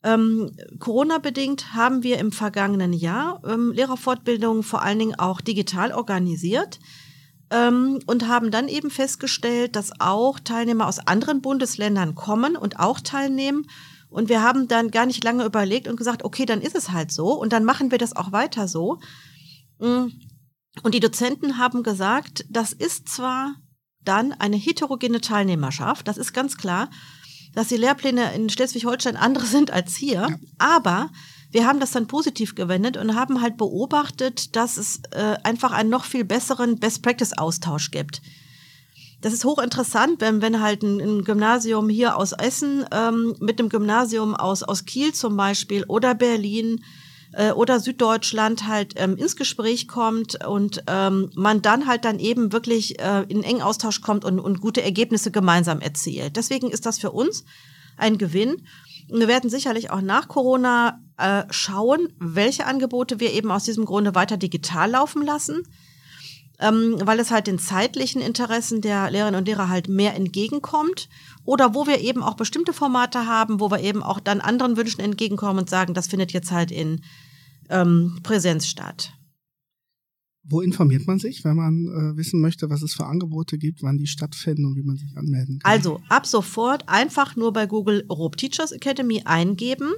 Ähm, 0.06 0.56
Corona-bedingt 0.78 1.74
haben 1.74 2.04
wir 2.04 2.20
im 2.20 2.32
vergangenen 2.32 2.94
Jahr 2.94 3.42
ähm, 3.44 3.72
Lehrerfortbildungen 3.72 4.62
vor 4.62 4.84
allen 4.84 5.00
Dingen 5.00 5.16
auch 5.16 5.42
digital 5.42 5.92
organisiert 5.92 6.80
ähm, 7.50 8.00
und 8.06 8.28
haben 8.28 8.52
dann 8.52 8.68
eben 8.68 8.92
festgestellt, 8.92 9.76
dass 9.76 10.00
auch 10.00 10.40
Teilnehmer 10.40 10.86
aus 10.86 11.00
anderen 11.00 11.42
Bundesländern 11.42 12.14
kommen 12.14 12.56
und 12.56 12.80
auch 12.80 13.00
teilnehmen. 13.00 13.66
Und 14.08 14.30
wir 14.30 14.44
haben 14.44 14.68
dann 14.68 14.92
gar 14.92 15.08
nicht 15.08 15.24
lange 15.24 15.44
überlegt 15.44 15.88
und 15.88 15.98
gesagt, 15.98 16.24
okay, 16.24 16.46
dann 16.46 16.62
ist 16.62 16.76
es 16.76 16.92
halt 16.92 17.12
so 17.12 17.34
und 17.34 17.52
dann 17.52 17.66
machen 17.66 17.90
wir 17.90 17.98
das 17.98 18.16
auch 18.16 18.32
weiter 18.32 18.68
so. 18.68 19.00
Mm. 19.80 20.06
Und 20.84 20.94
die 20.94 21.00
Dozenten 21.00 21.58
haben 21.58 21.82
gesagt, 21.82 22.46
das 22.50 22.74
ist 22.74 23.10
zwar 23.10 23.56
dann 24.02 24.34
eine 24.34 24.58
heterogene 24.58 25.20
Teilnehmerschaft, 25.20 26.08
das 26.08 26.18
ist 26.18 26.32
ganz 26.32 26.58
klar, 26.58 26.90
dass 27.56 27.70
die 27.70 27.78
Lehrpläne 27.78 28.34
in 28.36 28.50
Schleswig-Holstein 28.50 29.16
andere 29.16 29.46
sind 29.46 29.72
als 29.72 29.96
hier, 29.96 30.28
ja. 30.30 30.40
aber 30.60 31.10
wir 31.52 31.66
haben 31.66 31.80
das 31.80 31.92
dann 31.92 32.08
positiv 32.08 32.54
gewendet 32.54 32.98
und 32.98 33.16
haben 33.16 33.42
halt 33.42 33.56
beobachtet, 33.58 34.56
dass 34.56 34.78
es 34.78 35.02
äh, 35.12 35.38
einfach 35.44 35.72
einen 35.72 35.90
noch 35.90 36.04
viel 36.04 36.26
besseren 36.26 36.80
Best-Practice-Austausch 36.80 37.92
gibt. 37.92 38.22
Das 39.22 39.34
ist 39.34 39.46
hochinteressant, 39.46 40.20
wenn, 40.22 40.42
wenn 40.42 40.62
halt 40.62 40.84
ein, 40.84 41.00
ein 41.00 41.24
Gymnasium 41.24 41.90
hier 41.90 42.18
aus 42.18 42.34
Essen 42.34 42.86
ähm, 42.92 43.36
mit 43.40 43.60
einem 43.60 43.70
Gymnasium 43.70 44.36
aus, 44.36 44.64
aus 44.64 44.86
Kiel 44.86 45.14
zum 45.14 45.38
Beispiel 45.38 45.86
oder 45.88 46.14
Berlin 46.14 46.84
äh, 47.36 47.52
oder 47.52 47.80
Süddeutschland 47.80 48.68
halt 48.68 48.94
ähm, 48.96 49.18
ins 49.18 49.36
Gespräch 49.36 49.88
kommt 49.88 50.46
und 50.46 50.84
ähm, 50.88 51.30
man 51.36 51.62
dann 51.62 51.88
halt 51.88 52.06
dann 52.06 52.20
eben 52.20 52.52
wirklich 52.52 53.00
äh, 53.00 53.26
in 53.28 53.44
engen 53.44 53.62
Austausch 53.62 54.02
kommt 54.02 54.26
und, 54.26 54.40
und 54.40 54.62
gute 54.62 54.82
Ergebnisse 54.82 55.32
gemeinsam 55.32 55.82
erzielt. 55.82 56.38
Deswegen 56.38 56.72
ist 56.72 56.86
das 56.86 56.98
für 56.98 57.12
uns 57.12 57.44
ein 57.98 58.18
Gewinn. 58.18 58.64
Wir 59.10 59.28
werden 59.28 59.50
sicherlich 59.50 59.92
auch 59.92 60.02
nach 60.02 60.28
Corona 60.28 61.02
äh, 61.18 61.44
schauen, 61.50 62.14
welche 62.20 62.66
Angebote 62.66 63.20
wir 63.20 63.34
eben 63.34 63.52
aus 63.52 63.64
diesem 63.64 63.86
Grunde 63.86 64.16
weiter 64.16 64.38
digital 64.38 64.90
laufen 64.92 65.24
lassen, 65.24 65.64
ähm, 66.60 66.98
weil 67.04 67.20
es 67.20 67.32
halt 67.32 67.48
den 67.48 67.60
zeitlichen 67.60 68.22
Interessen 68.22 68.82
der 68.82 69.12
Lehrerinnen 69.12 69.40
und 69.40 69.48
Lehrer 69.48 69.70
halt 69.70 69.88
mehr 69.88 70.16
entgegenkommt 70.16 71.10
oder 71.44 71.76
wo 71.76 71.88
wir 71.88 72.00
eben 72.00 72.24
auch 72.24 72.36
bestimmte 72.36 72.74
Formate 72.74 73.28
haben, 73.28 73.60
wo 73.60 73.70
wir 73.70 73.80
eben 73.80 74.04
auch 74.04 74.20
dann 74.20 74.42
anderen 74.42 74.78
Wünschen 74.78 75.02
entgegenkommen 75.02 75.60
und 75.60 75.70
sagen, 75.70 75.94
das 75.94 76.08
findet 76.08 76.32
jetzt 76.32 76.52
halt 76.52 76.72
in 76.72 77.02
ähm, 77.70 78.20
Präsenz 78.24 78.68
statt. 78.68 79.14
Wo 80.48 80.62
informiert 80.62 81.08
man 81.08 81.18
sich, 81.18 81.44
wenn 81.44 81.56
man 81.56 81.88
äh, 81.88 82.18
wissen 82.18 82.40
möchte, 82.40 82.70
was 82.70 82.84
es 82.84 82.94
für 82.94 83.06
Angebote 83.06 83.58
gibt, 83.58 83.82
wann 83.82 83.98
die 83.98 84.06
stattfinden 84.06 84.66
und 84.66 84.76
wie 84.76 84.84
man 84.84 84.96
sich 84.96 85.18
anmelden 85.18 85.58
kann? 85.60 85.72
Also 85.72 86.02
ab 86.08 86.28
sofort 86.28 86.88
einfach 86.88 87.36
nur 87.36 87.52
bei 87.52 87.66
Google 87.66 88.06
Rob 88.12 88.38
Teachers 88.38 88.72
Academy 88.72 89.24
eingeben. 89.26 89.94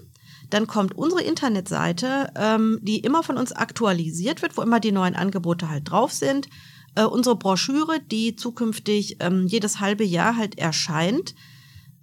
Dann 0.50 0.68
kommt 0.68 0.98
unsere 0.98 1.22
Internetseite, 1.22 2.32
ähm, 2.36 2.80
die 2.82 3.00
immer 3.00 3.24
von 3.24 3.38
uns 3.38 3.52
aktualisiert 3.52 4.42
wird, 4.42 4.58
wo 4.58 4.62
immer 4.62 4.80
die 4.80 4.92
neuen 4.92 5.16
Angebote 5.16 5.70
halt 5.70 5.90
drauf 5.90 6.12
sind. 6.12 6.48
Äh, 6.96 7.04
unsere 7.04 7.36
Broschüre, 7.36 8.00
die 8.00 8.36
zukünftig 8.36 9.18
ähm, 9.20 9.46
jedes 9.48 9.80
halbe 9.80 10.04
Jahr 10.04 10.38
halt 10.38 10.58
erscheint, 10.58 11.36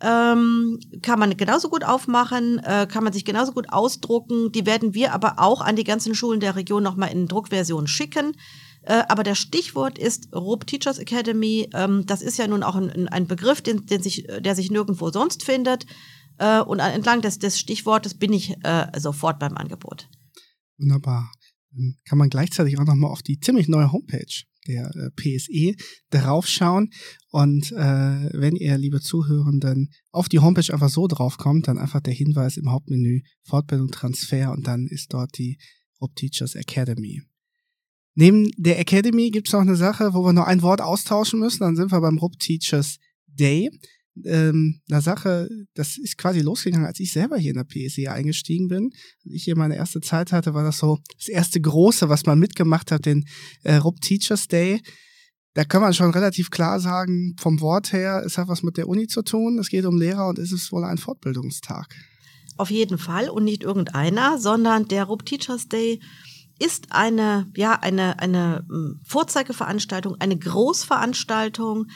ähm, 0.00 0.78
kann 1.02 1.18
man 1.18 1.36
genauso 1.36 1.70
gut 1.70 1.84
aufmachen, 1.84 2.58
äh, 2.58 2.86
kann 2.90 3.04
man 3.04 3.12
sich 3.12 3.24
genauso 3.24 3.52
gut 3.52 3.70
ausdrucken. 3.70 4.52
Die 4.52 4.66
werden 4.66 4.92
wir 4.92 5.14
aber 5.14 5.38
auch 5.38 5.60
an 5.60 5.76
die 5.76 5.84
ganzen 5.84 6.14
Schulen 6.14 6.40
der 6.40 6.56
Region 6.56 6.82
nochmal 6.82 7.12
in 7.12 7.26
Druckversion 7.26 7.86
schicken. 7.86 8.36
Äh, 8.82 9.02
aber 9.08 9.22
das 9.22 9.38
Stichwort 9.38 9.98
ist 9.98 10.28
RUB 10.34 10.66
Teachers 10.66 10.98
Academy. 10.98 11.70
Ähm, 11.72 12.04
das 12.06 12.20
ist 12.20 12.38
ja 12.38 12.46
nun 12.46 12.62
auch 12.62 12.76
ein, 12.76 13.08
ein 13.08 13.26
Begriff, 13.26 13.62
den, 13.62 13.86
den 13.86 14.02
sich, 14.02 14.26
der 14.40 14.54
sich 14.54 14.70
nirgendwo 14.70 15.10
sonst 15.10 15.42
findet. 15.42 15.86
Äh, 16.38 16.60
und 16.60 16.78
entlang 16.78 17.20
des, 17.20 17.38
des 17.38 17.58
Stichwortes 17.58 18.14
bin 18.14 18.32
ich 18.32 18.54
äh, 18.64 18.86
sofort 18.98 19.38
beim 19.38 19.56
Angebot. 19.56 20.08
Wunderbar. 20.78 21.30
Dann 21.70 21.96
kann 22.04 22.18
man 22.18 22.30
gleichzeitig 22.30 22.78
auch 22.78 22.84
nochmal 22.84 23.10
auf 23.10 23.22
die 23.22 23.38
ziemlich 23.38 23.68
neue 23.68 23.92
Homepage 23.92 24.44
der 24.66 24.90
äh, 24.94 25.10
PSE 25.10 25.74
draufschauen. 26.10 26.90
Und 27.30 27.72
äh, 27.72 28.30
wenn 28.32 28.56
ihr, 28.56 28.78
liebe 28.78 29.00
Zuhörenden, 29.00 29.90
auf 30.10 30.28
die 30.28 30.38
Homepage 30.38 30.72
einfach 30.72 30.88
so 30.88 31.06
draufkommt, 31.06 31.68
dann 31.68 31.78
einfach 31.78 32.00
der 32.00 32.14
Hinweis 32.14 32.56
im 32.56 32.70
Hauptmenü 32.70 33.20
Fortbildung 33.42 33.90
Transfer 33.90 34.52
und 34.52 34.66
dann 34.66 34.86
ist 34.86 35.12
dort 35.12 35.36
die 35.38 35.58
Rob 36.00 36.14
Teachers 36.16 36.54
Academy. 36.54 37.22
Neben 38.14 38.50
der 38.56 38.78
Academy 38.78 39.30
gibt 39.30 39.48
es 39.48 39.52
noch 39.52 39.60
eine 39.60 39.76
Sache, 39.76 40.14
wo 40.14 40.24
wir 40.24 40.32
nur 40.32 40.46
ein 40.46 40.62
Wort 40.62 40.80
austauschen 40.80 41.40
müssen. 41.40 41.60
Dann 41.60 41.76
sind 41.76 41.90
wir 41.90 42.00
beim 42.00 42.18
Rob 42.18 42.38
Teachers 42.38 42.98
Day. 43.26 43.70
Ähm, 44.24 44.80
eine 44.88 45.00
Sache, 45.00 45.48
das 45.74 45.96
ist 45.98 46.18
quasi 46.18 46.40
losgegangen, 46.40 46.86
als 46.86 47.00
ich 47.00 47.12
selber 47.12 47.36
hier 47.36 47.50
in 47.50 47.56
der 47.56 47.64
PSE 47.64 48.10
eingestiegen 48.10 48.68
bin. 48.68 48.90
Als 49.24 49.34
ich 49.34 49.44
hier 49.44 49.56
meine 49.56 49.76
erste 49.76 50.00
Zeit 50.00 50.32
hatte, 50.32 50.54
war 50.54 50.62
das 50.62 50.78
so 50.78 50.98
das 51.18 51.28
erste 51.28 51.60
große, 51.60 52.08
was 52.08 52.24
man 52.26 52.38
mitgemacht 52.38 52.92
hat, 52.92 53.06
den 53.06 53.24
äh, 53.64 53.76
RUB 53.76 54.00
Teachers 54.00 54.46
Day. 54.46 54.80
Da 55.54 55.64
kann 55.64 55.82
man 55.82 55.94
schon 55.94 56.10
relativ 56.10 56.50
klar 56.50 56.80
sagen, 56.80 57.36
vom 57.38 57.60
Wort 57.60 57.92
her, 57.92 58.22
es 58.24 58.38
hat 58.38 58.48
was 58.48 58.62
mit 58.62 58.76
der 58.76 58.88
Uni 58.88 59.06
zu 59.06 59.22
tun, 59.22 59.58
es 59.58 59.68
geht 59.68 59.84
um 59.84 59.98
Lehrer 59.98 60.28
und 60.28 60.38
es 60.38 60.52
ist 60.52 60.72
wohl 60.72 60.84
ein 60.84 60.98
Fortbildungstag. 60.98 61.94
Auf 62.56 62.70
jeden 62.70 62.98
Fall 62.98 63.28
und 63.28 63.44
nicht 63.44 63.62
irgendeiner, 63.62 64.38
sondern 64.38 64.86
der 64.86 65.04
RUB 65.04 65.24
Teachers 65.24 65.68
Day 65.68 66.00
ist 66.58 66.92
eine, 66.92 67.50
ja, 67.56 67.72
eine, 67.80 68.18
eine 68.20 68.64
hm, 68.68 69.00
Vorzeigeveranstaltung, 69.04 70.16
eine 70.20 70.38
Großveranstaltung. 70.38 71.86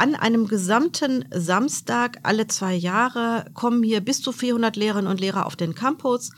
An 0.00 0.14
einem 0.14 0.48
gesamten 0.48 1.26
Samstag 1.30 2.20
alle 2.22 2.46
zwei 2.46 2.74
Jahre 2.74 3.44
kommen 3.52 3.82
hier 3.82 4.00
bis 4.00 4.22
zu 4.22 4.32
400 4.32 4.74
Lehrerinnen 4.74 5.10
und 5.10 5.20
Lehrer 5.20 5.44
auf 5.44 5.56
den 5.56 5.74
Campus. 5.74 6.30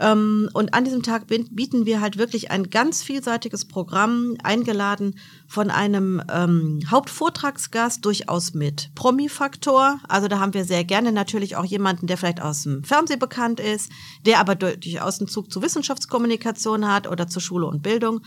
Ähm, 0.00 0.48
und 0.52 0.74
an 0.74 0.82
diesem 0.82 1.04
Tag 1.04 1.28
bieten 1.28 1.86
wir 1.86 2.00
halt 2.00 2.18
wirklich 2.18 2.50
ein 2.50 2.70
ganz 2.70 3.04
vielseitiges 3.04 3.66
Programm, 3.66 4.34
eingeladen 4.42 5.14
von 5.46 5.70
einem 5.70 6.20
ähm, 6.28 6.80
Hauptvortragsgast, 6.90 8.04
durchaus 8.04 8.54
mit 8.54 8.90
Promi-Faktor. 8.96 10.00
Also 10.08 10.26
da 10.26 10.40
haben 10.40 10.54
wir 10.54 10.64
sehr 10.64 10.82
gerne 10.82 11.12
natürlich 11.12 11.54
auch 11.54 11.64
jemanden, 11.64 12.08
der 12.08 12.16
vielleicht 12.16 12.42
aus 12.42 12.64
dem 12.64 12.82
Fernsehen 12.82 13.20
bekannt 13.20 13.60
ist, 13.60 13.92
der 14.26 14.40
aber 14.40 14.56
durchaus 14.56 15.20
einen 15.20 15.28
Zug 15.28 15.52
zur 15.52 15.62
Wissenschaftskommunikation 15.62 16.88
hat 16.88 17.06
oder 17.06 17.28
zur 17.28 17.42
Schule 17.42 17.66
und 17.66 17.80
Bildung. 17.80 18.22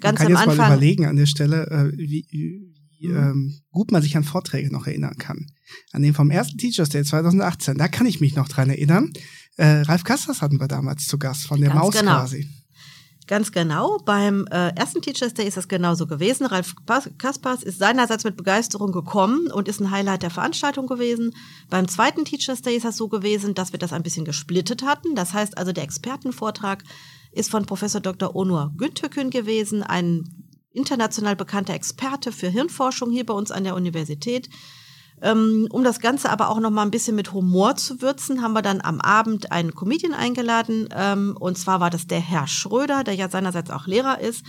Ganz 0.00 0.02
man 0.02 0.14
kann 0.14 0.26
am 0.26 0.32
jetzt 0.32 0.40
Anfang, 0.40 0.56
mal 0.56 0.76
überlegen 0.76 1.04
an 1.04 1.16
der 1.16 1.26
Stelle, 1.26 1.66
äh, 1.66 1.92
wie, 1.98 2.73
wie 2.98 3.08
mhm. 3.08 3.16
ähm, 3.16 3.60
gut 3.70 3.92
man 3.92 4.02
sich 4.02 4.16
an 4.16 4.24
Vorträge 4.24 4.72
noch 4.72 4.86
erinnern 4.86 5.16
kann. 5.18 5.46
An 5.92 6.02
den 6.02 6.14
vom 6.14 6.30
ersten 6.30 6.58
Teachers 6.58 6.88
Day 6.88 7.04
2018, 7.04 7.76
da 7.76 7.88
kann 7.88 8.06
ich 8.06 8.20
mich 8.20 8.36
noch 8.36 8.48
dran 8.48 8.70
erinnern. 8.70 9.12
Äh, 9.56 9.82
Ralf 9.82 10.04
Kasters 10.04 10.42
hatten 10.42 10.60
wir 10.60 10.68
damals 10.68 11.06
zu 11.06 11.18
Gast, 11.18 11.46
von 11.46 11.60
der 11.60 11.70
Ganz 11.70 11.80
Maus 11.80 11.94
genau. 11.94 12.12
quasi. 12.12 12.48
Ganz 13.26 13.52
genau. 13.52 13.98
Beim 14.04 14.46
äh, 14.50 14.74
ersten 14.76 15.00
Teachers 15.00 15.32
Day 15.32 15.46
ist 15.46 15.56
das 15.56 15.68
genauso 15.68 16.06
gewesen. 16.06 16.44
Ralf 16.44 16.74
Kaspers 17.16 17.62
ist 17.62 17.78
seinerseits 17.78 18.24
mit 18.24 18.36
Begeisterung 18.36 18.92
gekommen 18.92 19.50
und 19.50 19.66
ist 19.66 19.80
ein 19.80 19.90
Highlight 19.90 20.22
der 20.22 20.30
Veranstaltung 20.30 20.86
gewesen. 20.86 21.32
Beim 21.70 21.88
zweiten 21.88 22.26
Teachers 22.26 22.60
Day 22.60 22.76
ist 22.76 22.84
das 22.84 22.98
so 22.98 23.08
gewesen, 23.08 23.54
dass 23.54 23.72
wir 23.72 23.78
das 23.78 23.94
ein 23.94 24.02
bisschen 24.02 24.26
gesplittet 24.26 24.84
hatten. 24.84 25.14
Das 25.14 25.32
heißt 25.32 25.56
also, 25.56 25.72
der 25.72 25.84
Expertenvortrag 25.84 26.84
ist 27.32 27.50
von 27.50 27.64
Professor 27.64 28.00
Dr. 28.00 28.36
Onur 28.36 28.72
Güntökün 28.76 29.30
gewesen, 29.30 29.82
ein 29.82 30.24
international 30.74 31.36
bekannter 31.36 31.74
Experte 31.74 32.32
für 32.32 32.48
Hirnforschung 32.48 33.10
hier 33.10 33.24
bei 33.24 33.34
uns 33.34 33.50
an 33.50 33.64
der 33.64 33.74
Universität. 33.74 34.48
Ähm, 35.22 35.68
um 35.70 35.84
das 35.84 36.00
Ganze 36.00 36.28
aber 36.30 36.50
auch 36.50 36.60
noch 36.60 36.70
mal 36.70 36.82
ein 36.82 36.90
bisschen 36.90 37.16
mit 37.16 37.32
Humor 37.32 37.76
zu 37.76 38.02
würzen, 38.02 38.42
haben 38.42 38.52
wir 38.52 38.62
dann 38.62 38.80
am 38.80 39.00
Abend 39.00 39.52
einen 39.52 39.74
Comedian 39.74 40.12
eingeladen. 40.12 40.88
Ähm, 40.94 41.36
und 41.38 41.56
zwar 41.56 41.80
war 41.80 41.90
das 41.90 42.06
der 42.06 42.20
Herr 42.20 42.46
Schröder, 42.46 43.04
der 43.04 43.14
ja 43.14 43.28
seinerseits 43.28 43.70
auch 43.70 43.86
Lehrer 43.86 44.20
ist. 44.20 44.44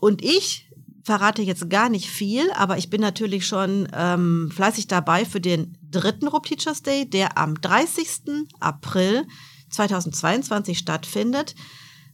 Und 0.00 0.24
ich 0.24 0.68
verrate 1.04 1.42
jetzt 1.42 1.68
gar 1.68 1.90
nicht 1.90 2.08
viel, 2.08 2.50
aber 2.52 2.78
ich 2.78 2.88
bin 2.88 3.00
natürlich 3.00 3.46
schon 3.46 3.88
ähm, 3.92 4.50
fleißig 4.52 4.88
dabei 4.88 5.26
für 5.26 5.40
den 5.40 5.76
dritten 5.82 6.28
Rob 6.28 6.46
Teachers 6.46 6.82
Day, 6.82 7.08
der 7.08 7.36
am 7.36 7.60
30. 7.60 8.48
April 8.58 9.26
2022 9.68 10.78
stattfindet. 10.78 11.54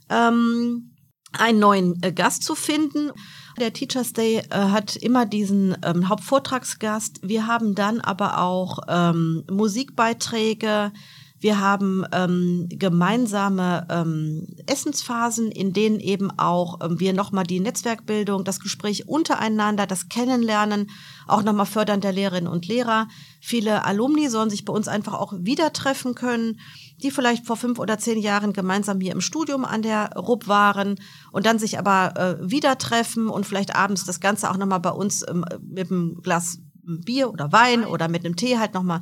Ähm, 0.08 0.89
einen 1.32 1.58
neuen 1.58 2.02
äh, 2.02 2.12
Gast 2.12 2.42
zu 2.42 2.54
finden. 2.54 3.12
Der 3.58 3.72
Teachers 3.72 4.12
Day 4.12 4.38
äh, 4.38 4.56
hat 4.56 4.96
immer 4.96 5.26
diesen 5.26 5.76
ähm, 5.84 6.08
Hauptvortragsgast. 6.08 7.20
Wir 7.22 7.46
haben 7.46 7.74
dann 7.74 8.00
aber 8.00 8.38
auch 8.38 8.78
ähm, 8.88 9.44
Musikbeiträge. 9.50 10.92
Wir 11.40 11.59
haben 11.59 12.05
ähm, 12.12 12.68
gemeinsame 12.70 13.87
ähm, 13.90 14.46
Essensphasen, 14.66 15.50
in 15.50 15.72
denen 15.72 15.98
eben 15.98 16.31
auch 16.38 16.81
ähm, 16.83 17.00
wir 17.00 17.12
nochmal 17.12 17.44
die 17.44 17.61
Netzwerkbildung, 17.61 18.44
das 18.44 18.61
Gespräch 18.61 19.09
untereinander, 19.09 19.87
das 19.87 20.09
Kennenlernen 20.09 20.90
auch 21.26 21.42
nochmal 21.42 21.66
fördern 21.66 22.00
der 22.00 22.12
Lehrerinnen 22.12 22.50
und 22.50 22.68
Lehrer. 22.68 23.09
Viele 23.40 23.85
Alumni 23.85 24.29
sollen 24.29 24.50
sich 24.50 24.64
bei 24.64 24.72
uns 24.72 24.87
einfach 24.87 25.14
auch 25.14 25.33
wieder 25.38 25.72
treffen 25.72 26.14
können 26.14 26.59
die 27.03 27.11
vielleicht 27.11 27.46
vor 27.46 27.57
fünf 27.57 27.79
oder 27.79 27.98
zehn 27.98 28.18
Jahren 28.18 28.53
gemeinsam 28.53 29.00
hier 29.00 29.12
im 29.12 29.20
Studium 29.20 29.64
an 29.64 29.83
der 29.83 30.12
RUB 30.16 30.48
waren 30.48 30.96
und 31.33 31.46
dann 31.46 31.59
sich 31.59 31.79
aber 31.79 32.14
äh, 32.16 32.50
wieder 32.50 32.79
treffen 32.79 33.29
und 33.29 33.46
vielleicht 33.46 33.74
abends 33.74 34.05
das 34.05 34.20
Ganze 34.20 34.50
auch 34.50 34.57
nochmal 34.57 34.81
bei 34.81 34.90
uns 34.90 35.26
ähm, 35.29 35.44
mit 35.62 35.90
einem 35.90 36.20
Glas 36.22 36.59
Bier 36.83 37.31
oder 37.31 37.53
Wein 37.53 37.85
oder 37.85 38.09
mit 38.09 38.24
einem 38.24 38.37
Tee 38.37 38.59
halt 38.59 38.74
nochmal 38.74 39.00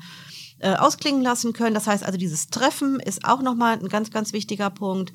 äh, 0.61 0.75
ausklingen 0.75 1.23
lassen 1.23 1.53
können. 1.53 1.75
Das 1.75 1.87
heißt 1.87 2.05
also, 2.05 2.19
dieses 2.19 2.49
Treffen 2.49 3.01
ist 3.01 3.25
auch 3.25 3.43
nochmal 3.43 3.79
ein 3.79 3.89
ganz, 3.89 4.11
ganz 4.11 4.33
wichtiger 4.33 4.71
Punkt. 4.71 5.13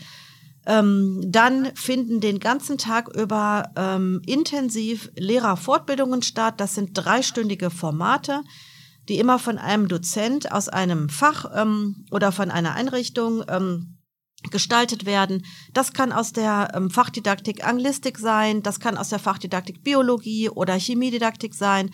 Ähm, 0.65 1.21
dann 1.25 1.75
finden 1.75 2.21
den 2.21 2.39
ganzen 2.39 2.77
Tag 2.77 3.13
über 3.15 3.71
ähm, 3.75 4.21
intensiv 4.25 5.11
Lehrerfortbildungen 5.15 6.21
statt. 6.21 6.55
Das 6.57 6.75
sind 6.75 6.91
dreistündige 6.93 7.69
Formate 7.69 8.41
die 9.09 9.19
immer 9.19 9.39
von 9.39 9.57
einem 9.57 9.87
Dozent 9.87 10.51
aus 10.51 10.69
einem 10.69 11.09
Fach 11.09 11.45
ähm, 11.53 12.05
oder 12.11 12.31
von 12.31 12.51
einer 12.51 12.73
Einrichtung 12.75 13.43
ähm, 13.49 13.97
gestaltet 14.51 15.05
werden. 15.05 15.45
Das 15.73 15.93
kann 15.93 16.11
aus 16.11 16.33
der 16.33 16.71
ähm, 16.73 16.89
Fachdidaktik 16.89 17.65
Anglistik 17.65 18.17
sein, 18.17 18.63
das 18.63 18.79
kann 18.79 18.97
aus 18.97 19.09
der 19.09 19.19
Fachdidaktik 19.19 19.83
Biologie 19.83 20.49
oder 20.49 20.77
Chemiedidaktik 20.77 21.53
sein. 21.53 21.89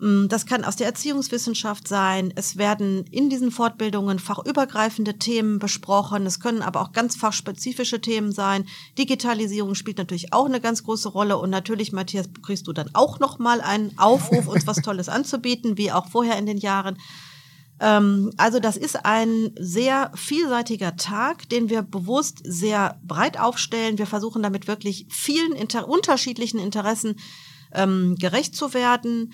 Mm, 0.00 0.28
das 0.28 0.46
kann 0.46 0.64
aus 0.64 0.76
der 0.76 0.86
Erziehungswissenschaft 0.86 1.86
sein. 1.86 2.32
Es 2.34 2.56
werden 2.56 3.04
in 3.10 3.28
diesen 3.28 3.50
Fortbildungen 3.50 4.18
fachübergreifende 4.18 5.18
Themen 5.18 5.58
besprochen. 5.58 6.24
Es 6.26 6.40
können 6.40 6.62
aber 6.62 6.80
auch 6.80 6.92
ganz 6.92 7.16
fachspezifische 7.16 8.00
Themen 8.00 8.32
sein. 8.32 8.66
Digitalisierung 8.98 9.74
spielt 9.74 9.98
natürlich 9.98 10.32
auch 10.32 10.46
eine 10.46 10.60
ganz 10.60 10.84
große 10.84 11.10
Rolle. 11.10 11.36
Und 11.36 11.50
natürlich, 11.50 11.92
Matthias, 11.92 12.30
kriegst 12.42 12.66
du 12.66 12.72
dann 12.72 12.90
auch 12.94 13.20
noch 13.20 13.38
mal 13.38 13.60
einen 13.60 13.96
Aufruf, 13.98 14.48
uns 14.48 14.66
was 14.66 14.78
Tolles 14.78 15.08
anzubieten, 15.10 15.76
wie 15.76 15.92
auch 15.92 16.08
vorher 16.08 16.38
in 16.38 16.46
den 16.46 16.58
Jahren. 16.58 16.96
Ähm, 17.78 18.30
also 18.38 18.58
das 18.58 18.78
ist 18.78 19.04
ein 19.04 19.50
sehr 19.58 20.12
vielseitiger 20.14 20.96
Tag, 20.96 21.46
den 21.50 21.68
wir 21.68 21.82
bewusst 21.82 22.40
sehr 22.44 22.98
breit 23.04 23.38
aufstellen. 23.38 23.98
Wir 23.98 24.06
versuchen 24.06 24.42
damit 24.42 24.66
wirklich 24.66 25.06
vielen 25.10 25.52
inter 25.52 25.88
unterschiedlichen 25.88 26.58
Interessen 26.58 27.16
ähm, 27.72 28.16
gerecht 28.18 28.56
zu 28.56 28.72
werden. 28.72 29.32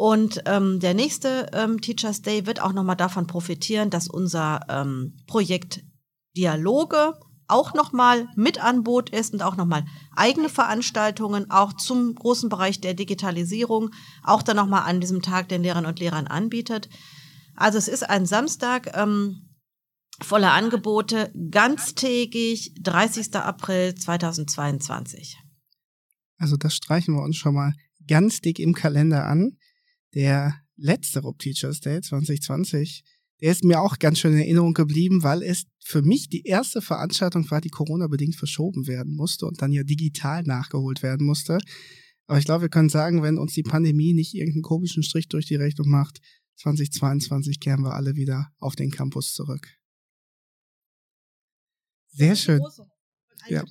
Und 0.00 0.40
ähm, 0.46 0.80
der 0.80 0.94
nächste 0.94 1.50
ähm, 1.52 1.82
Teachers 1.82 2.22
Day 2.22 2.46
wird 2.46 2.62
auch 2.62 2.72
nochmal 2.72 2.96
davon 2.96 3.26
profitieren, 3.26 3.90
dass 3.90 4.08
unser 4.08 4.64
ähm, 4.70 5.18
Projekt 5.26 5.84
Dialoge 6.34 7.18
auch 7.48 7.74
nochmal 7.74 8.26
mit 8.34 8.64
an 8.64 8.82
Boot 8.82 9.10
ist 9.10 9.34
und 9.34 9.42
auch 9.42 9.58
nochmal 9.58 9.84
eigene 10.16 10.48
Veranstaltungen 10.48 11.50
auch 11.50 11.74
zum 11.74 12.14
großen 12.14 12.48
Bereich 12.48 12.80
der 12.80 12.94
Digitalisierung 12.94 13.90
auch 14.24 14.42
dann 14.42 14.56
nochmal 14.56 14.88
an 14.88 15.02
diesem 15.02 15.20
Tag 15.20 15.50
den 15.50 15.62
Lehrern 15.62 15.84
und 15.84 15.98
Lehrern 15.98 16.28
anbietet. 16.28 16.88
Also 17.54 17.76
es 17.76 17.86
ist 17.86 18.08
ein 18.08 18.24
Samstag 18.24 18.96
ähm, 18.96 19.50
voller 20.22 20.52
Angebote, 20.54 21.30
ganztägig, 21.50 22.72
30. 22.80 23.34
April 23.34 23.94
2022. 23.96 25.36
Also 26.38 26.56
das 26.56 26.72
streichen 26.74 27.16
wir 27.16 27.22
uns 27.22 27.36
schon 27.36 27.52
mal 27.52 27.74
ganz 28.08 28.40
dick 28.40 28.58
im 28.58 28.72
Kalender 28.72 29.26
an 29.26 29.58
der 30.14 30.60
letzte 30.76 31.20
Rob 31.20 31.38
Teachers 31.38 31.80
Day 31.80 32.00
2020, 32.00 33.04
der 33.40 33.52
ist 33.52 33.64
mir 33.64 33.80
auch 33.80 33.98
ganz 33.98 34.18
schön 34.18 34.32
in 34.32 34.40
Erinnerung 34.40 34.74
geblieben, 34.74 35.22
weil 35.22 35.42
es 35.42 35.64
für 35.82 36.02
mich 36.02 36.28
die 36.28 36.44
erste 36.44 36.82
Veranstaltung 36.82 37.50
war, 37.50 37.60
die 37.60 37.70
Corona-bedingt 37.70 38.36
verschoben 38.36 38.86
werden 38.86 39.14
musste 39.14 39.46
und 39.46 39.62
dann 39.62 39.72
ja 39.72 39.82
digital 39.82 40.42
nachgeholt 40.42 41.02
werden 41.02 41.26
musste. 41.26 41.58
Aber 42.26 42.38
ich 42.38 42.44
glaube, 42.44 42.62
wir 42.62 42.68
können 42.68 42.90
sagen, 42.90 43.22
wenn 43.22 43.38
uns 43.38 43.54
die 43.54 43.62
Pandemie 43.62 44.12
nicht 44.12 44.34
irgendeinen 44.34 44.62
komischen 44.62 45.02
Strich 45.02 45.28
durch 45.28 45.46
die 45.46 45.56
Rechnung 45.56 45.88
macht, 45.88 46.20
2022 46.56 47.60
kehren 47.60 47.82
wir 47.82 47.94
alle 47.94 48.14
wieder 48.14 48.52
auf 48.58 48.76
den 48.76 48.90
Campus 48.90 49.32
zurück. 49.32 49.66
Sehr 52.12 52.36
schön. 52.36 52.60
Ja. 53.48 53.64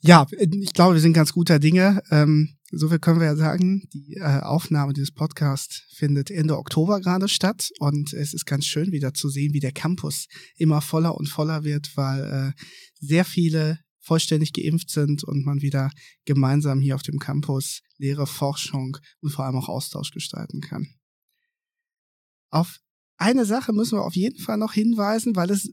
ja, 0.00 0.26
ich 0.30 0.72
glaube, 0.72 0.94
wir 0.94 1.00
sind 1.00 1.12
ganz 1.12 1.32
guter 1.32 1.58
Dinge. 1.58 2.02
Ähm, 2.10 2.55
so 2.72 2.88
viel 2.88 2.98
können 2.98 3.20
wir 3.20 3.26
ja 3.26 3.36
sagen. 3.36 3.88
Die 3.92 4.14
äh, 4.14 4.40
Aufnahme 4.40 4.92
dieses 4.92 5.12
Podcasts 5.12 5.84
findet 5.94 6.30
Ende 6.30 6.56
Oktober 6.58 7.00
gerade 7.00 7.28
statt 7.28 7.70
und 7.78 8.12
es 8.12 8.34
ist 8.34 8.44
ganz 8.44 8.66
schön 8.66 8.92
wieder 8.92 9.14
zu 9.14 9.28
sehen, 9.28 9.52
wie 9.52 9.60
der 9.60 9.72
Campus 9.72 10.26
immer 10.56 10.80
voller 10.80 11.14
und 11.16 11.28
voller 11.28 11.64
wird, 11.64 11.96
weil 11.96 12.54
äh, 12.56 12.62
sehr 12.98 13.24
viele 13.24 13.78
vollständig 14.00 14.52
geimpft 14.52 14.90
sind 14.90 15.24
und 15.24 15.44
man 15.44 15.62
wieder 15.62 15.90
gemeinsam 16.24 16.80
hier 16.80 16.94
auf 16.94 17.02
dem 17.02 17.18
Campus 17.18 17.82
Lehre, 17.98 18.26
Forschung 18.26 18.96
und 19.20 19.30
vor 19.30 19.44
allem 19.44 19.56
auch 19.56 19.68
Austausch 19.68 20.10
gestalten 20.10 20.60
kann. 20.60 20.88
Auf 22.50 22.78
eine 23.16 23.44
Sache 23.44 23.72
müssen 23.72 23.98
wir 23.98 24.04
auf 24.04 24.14
jeden 24.14 24.38
Fall 24.38 24.58
noch 24.58 24.72
hinweisen, 24.72 25.34
weil 25.36 25.50
es 25.50 25.72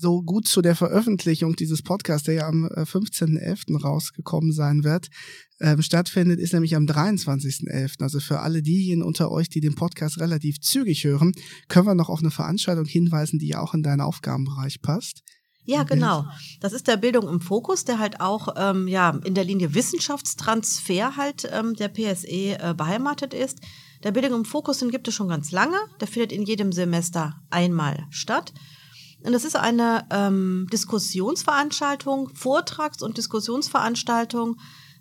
so 0.00 0.22
gut 0.22 0.48
zu 0.48 0.62
der 0.62 0.74
Veröffentlichung 0.74 1.56
dieses 1.56 1.82
Podcasts, 1.82 2.24
der 2.24 2.34
ja 2.34 2.48
am 2.48 2.66
15.11. 2.66 3.38
Äh, 3.38 3.82
rausgekommen 3.82 4.52
sein 4.52 4.82
wird, 4.82 5.08
ähm, 5.60 5.82
stattfindet, 5.82 6.40
ist 6.40 6.54
nämlich 6.54 6.74
am 6.74 6.86
23.11. 6.86 8.02
Also 8.02 8.18
für 8.20 8.40
alle 8.40 8.62
diejenigen 8.62 9.02
unter 9.02 9.30
euch, 9.30 9.48
die 9.48 9.60
den 9.60 9.74
Podcast 9.74 10.18
relativ 10.18 10.60
zügig 10.60 11.04
hören, 11.04 11.32
können 11.68 11.86
wir 11.86 11.94
noch 11.94 12.08
auf 12.08 12.20
eine 12.20 12.30
Veranstaltung 12.30 12.86
hinweisen, 12.86 13.38
die 13.38 13.48
ja 13.48 13.60
auch 13.60 13.74
in 13.74 13.82
deinen 13.82 14.00
Aufgabenbereich 14.00 14.80
passt. 14.80 15.22
Ja, 15.64 15.82
genau. 15.82 16.24
Das 16.60 16.72
ist 16.72 16.88
der 16.88 16.96
Bildung 16.96 17.28
im 17.28 17.40
Fokus, 17.40 17.84
der 17.84 17.98
halt 17.98 18.20
auch 18.20 18.48
ähm, 18.56 18.88
ja 18.88 19.20
in 19.24 19.34
der 19.34 19.44
Linie 19.44 19.74
Wissenschaftstransfer 19.74 21.16
halt 21.16 21.48
ähm, 21.52 21.74
der 21.74 21.88
PSE 21.88 22.58
äh, 22.58 22.74
beheimatet 22.74 23.34
ist. 23.34 23.60
Der 24.02 24.12
Bildung 24.12 24.40
im 24.40 24.44
Fokus, 24.46 24.78
den 24.78 24.90
gibt 24.90 25.06
es 25.08 25.14
schon 25.14 25.28
ganz 25.28 25.52
lange. 25.52 25.76
Der 26.00 26.08
findet 26.08 26.32
in 26.32 26.44
jedem 26.44 26.72
Semester 26.72 27.42
einmal 27.50 28.06
statt. 28.10 28.54
Und 29.22 29.32
das 29.32 29.44
ist 29.44 29.56
eine 29.56 30.06
ähm, 30.10 30.66
Diskussionsveranstaltung, 30.72 32.30
Vortrags- 32.34 33.02
und 33.02 33.18
Diskussionsveranstaltung, 33.18 34.56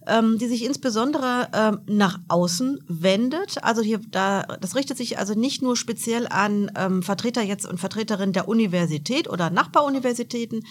ähm, 0.08 0.38
die 0.38 0.48
sich 0.48 0.66
insbesondere 0.66 1.48
ähm, 1.54 1.80
nach 1.86 2.20
außen 2.28 2.84
wendet. 2.88 3.64
Also 3.64 3.82
hier, 3.82 4.00
da, 4.10 4.44
das 4.60 4.76
richtet 4.76 4.98
sich 4.98 5.18
also 5.18 5.36
nicht 5.36 5.62
nur 5.62 5.78
speziell 5.78 6.28
an 6.28 6.72
ähm, 6.76 7.02
Vertreter 7.02 7.42
jetzt 7.42 7.66
und 7.66 7.80
Vertreterinnen 7.80 8.34
der 8.34 8.48
Universität 8.48 9.30
oder 9.30 9.50
Nachbaruniversitäten, 9.50 10.66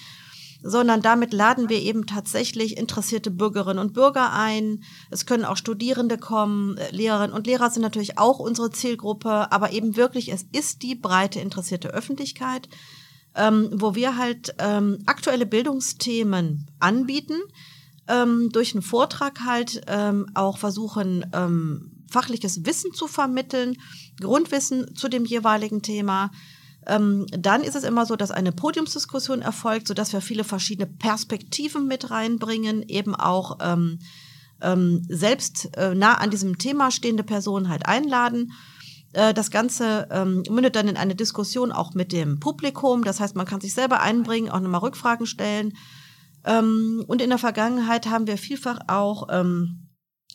sondern 0.63 1.03
damit 1.03 1.33
laden 1.33 1.69
wir 1.69 1.81
eben 1.81 2.07
tatsächlich 2.07 2.77
interessierte 2.77 3.31
Bürgerinnen 3.31 3.79
und 3.79 3.95
Bürger 3.95 4.33
ein. 4.33 4.83
Es 5.11 5.25
können 5.25 5.45
auch 5.45 5.57
Studierende 5.57 6.19
kommen, 6.19 6.79
Lehrerinnen 6.91 7.35
und 7.35 7.47
Lehrer 7.47 7.71
sind 7.71 7.83
natürlich 7.83 8.19
auch 8.19 8.41
unsere 8.41 8.71
Zielgruppe, 8.71 9.53
aber 9.53 9.73
eben 9.73 9.97
wirklich, 9.97 10.33
es 10.33 10.47
ist 10.53 10.83
die 10.83 10.97
breite 10.97 11.41
interessierte 11.41 11.89
Öffentlichkeit 11.89 12.69
ähm, 13.39 13.71
wo 13.73 13.95
wir 13.95 14.19
halt 14.19 14.55
ähm, 14.59 14.99
aktuelle 15.07 15.47
Bildungsthemen 15.47 16.67
anbieten, 16.81 17.37
ähm, 18.09 18.51
durch 18.53 18.75
einen 18.75 18.83
Vortrag 18.83 19.41
halt 19.45 19.83
ähm, 19.87 20.27
auch 20.35 20.59
versuchen, 20.59 21.25
ähm, 21.33 21.93
fachliches 22.11 22.67
Wissen 22.67 22.93
zu 22.93 23.07
vermitteln, 23.07 23.77
Grundwissen 24.21 24.95
zu 24.97 25.09
dem 25.09 25.25
jeweiligen 25.25 25.83
Thema. 25.83 26.33
Ähm, 26.87 27.27
dann 27.31 27.63
ist 27.63 27.77
es 27.77 27.85
immer 27.85 28.07
so, 28.07 28.17
dass 28.17 28.31
eine 28.31 28.51
Podiumsdiskussion 28.51 29.43
erfolgt, 29.43 29.89
sodass 29.89 30.13
wir 30.13 30.21
viele 30.21 30.43
verschiedene 30.43 30.87
Perspektiven 30.87 31.87
mit 31.87 32.11
reinbringen, 32.11 32.83
eben 32.89 33.15
auch 33.15 33.59
selbst 35.09 35.77
äh, 35.77 35.95
nah 35.95 36.15
an 36.15 36.31
diesem 36.31 36.59
Thema 36.59 36.91
stehende 36.91 37.23
Personen 37.23 37.69
halt 37.69 37.87
einladen 37.87 38.53
das 39.13 39.51
Ganze 39.51 40.07
ähm, 40.11 40.43
mündet 40.51 40.77
dann 40.77 40.87
in 40.87 40.99
eine 40.99 41.15
Diskussion 41.15 41.73
auch 41.73 41.95
mit 41.95 42.13
dem 42.13 42.41
Publikum. 42.41 43.05
Das 43.05 43.21
heißt, 43.21 43.37
man 43.37 43.47
kann 43.47 43.61
sich 43.61 43.73
selber 43.73 44.01
einbringen, 44.01 44.51
auch 44.51 44.61
nochmal 44.61 44.83
Rückfragen 44.83 45.27
stellen. 45.27 45.73
Ähm, 46.45 47.05
und 47.07 47.23
in 47.23 47.31
der 47.31 47.39
Vergangenheit 47.39 48.07
haben 48.07 48.27
wir 48.27 48.39
vielfach 48.39 48.81
auch 48.87 49.29
ähm, 49.31 49.89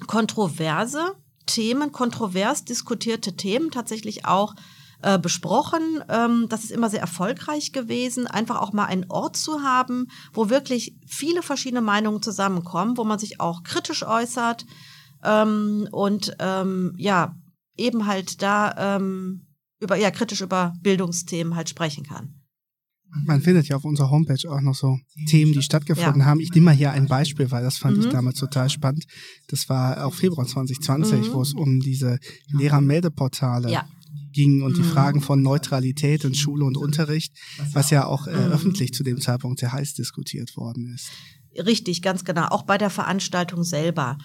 kontroverse 0.08 1.16
Themen, 1.46 1.92
kontrovers 1.92 2.66
diskutierte 2.66 3.36
Themen 3.36 3.72
tatsächlich 3.72 4.26
auch 4.26 4.56
äh, 5.02 5.20
besprochen. 5.20 6.04
Ähm, 6.10 6.48
das 6.50 6.64
ist 6.64 6.72
immer 6.72 6.90
sehr 6.90 7.02
erfolgreich 7.02 7.74
gewesen, 7.74 8.28
einfach 8.28 8.62
auch 8.62 8.74
mal 8.74 8.86
einen 8.86 9.10
Ort 9.10 9.38
zu 9.38 9.62
haben, 9.62 10.08
wo 10.34 10.50
wirklich 10.50 10.98
viele 11.06 11.42
verschiedene 11.42 11.82
Meinungen 11.82 12.22
zusammenkommen, 12.22 12.98
wo 12.98 13.04
man 13.04 13.20
sich 13.20 13.42
auch 13.42 13.64
kritisch 13.64 14.06
äußert 14.06 14.66
ähm, 15.24 15.88
und 15.92 16.36
ähm, 16.40 16.94
ja, 16.98 17.36
eben 17.78 18.06
halt 18.06 18.42
da 18.42 18.96
ähm, 18.98 19.48
über, 19.80 19.96
ja, 19.96 20.12
kritisch 20.12 20.42
über 20.42 20.74
Bildungsthemen 20.82 21.56
halt 21.56 21.70
sprechen 21.70 22.04
kann. 22.04 22.44
Man 23.26 23.42
findet 23.42 23.68
ja 23.68 23.76
auf 23.76 23.86
unserer 23.86 24.10
Homepage 24.10 24.50
auch 24.50 24.62
noch 24.62 24.74
so 24.74 24.98
Themen, 25.28 25.54
die 25.54 25.62
stattgefunden 25.62 26.22
ja. 26.22 26.26
haben. 26.26 26.40
Ich 26.40 26.52
nehme 26.52 26.66
mal 26.66 26.76
hier 26.76 26.92
ein 26.92 27.08
Beispiel, 27.08 27.52
weil 27.52 27.64
das 27.64 27.78
fand 27.78 27.98
mhm. 27.98 28.04
ich 28.04 28.10
damals 28.10 28.40
total 28.40 28.70
spannend. 28.70 29.06
Das 29.48 29.70
war 29.70 30.06
auch 30.06 30.16
Februar 30.16 30.48
2020, 30.48 31.30
mhm. 31.30 31.34
wo 31.34 31.42
es 31.42 31.54
um 31.54 31.80
diese 31.80 32.18
Lehrermeldeportale 32.48 33.72
ja. 33.72 33.88
ging 34.32 34.64
und 34.64 34.78
die 34.78 34.82
mhm. 34.82 34.86
Fragen 34.86 35.22
von 35.22 35.44
Neutralität 35.44 36.24
in 36.24 36.34
Schule 36.34 36.66
und 36.66 36.76
Unterricht, 36.76 37.36
was 37.74 37.92
ja 37.92 38.08
auch 38.08 38.26
äh, 38.26 38.32
mhm. 38.32 38.52
öffentlich 38.52 38.94
zu 38.94 39.04
dem 39.04 39.22
Zeitpunkt 39.22 39.60
sehr 39.60 39.72
heiß 39.72 39.94
diskutiert 39.94 40.58
worden 40.58 40.92
ist. 40.96 41.12
Richtig, 41.56 42.02
ganz 42.02 42.26
genau. 42.26 42.48
Auch 42.48 42.64
bei 42.64 42.80
der 42.80 42.90
Veranstaltung 42.90 43.64
selber. 43.64 44.18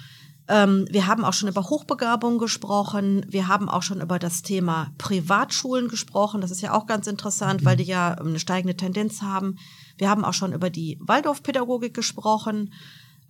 Ähm, 0.48 0.86
wir 0.90 1.06
haben 1.06 1.24
auch 1.24 1.34
schon 1.34 1.48
über 1.48 1.62
Hochbegabung 1.62 2.38
gesprochen. 2.38 3.26
Wir 3.28 3.48
haben 3.48 3.68
auch 3.68 3.82
schon 3.82 4.00
über 4.00 4.18
das 4.18 4.42
Thema 4.42 4.90
Privatschulen 4.96 5.88
gesprochen. 5.88 6.40
Das 6.40 6.50
ist 6.50 6.62
ja 6.62 6.72
auch 6.72 6.86
ganz 6.86 7.06
interessant, 7.06 7.64
weil 7.64 7.76
die 7.76 7.84
ja 7.84 8.12
eine 8.14 8.38
steigende 8.38 8.76
Tendenz 8.76 9.20
haben. 9.20 9.56
Wir 9.98 10.08
haben 10.08 10.24
auch 10.24 10.32
schon 10.32 10.54
über 10.54 10.70
die 10.70 10.98
Waldorfpädagogik 11.00 11.92
gesprochen. 11.92 12.72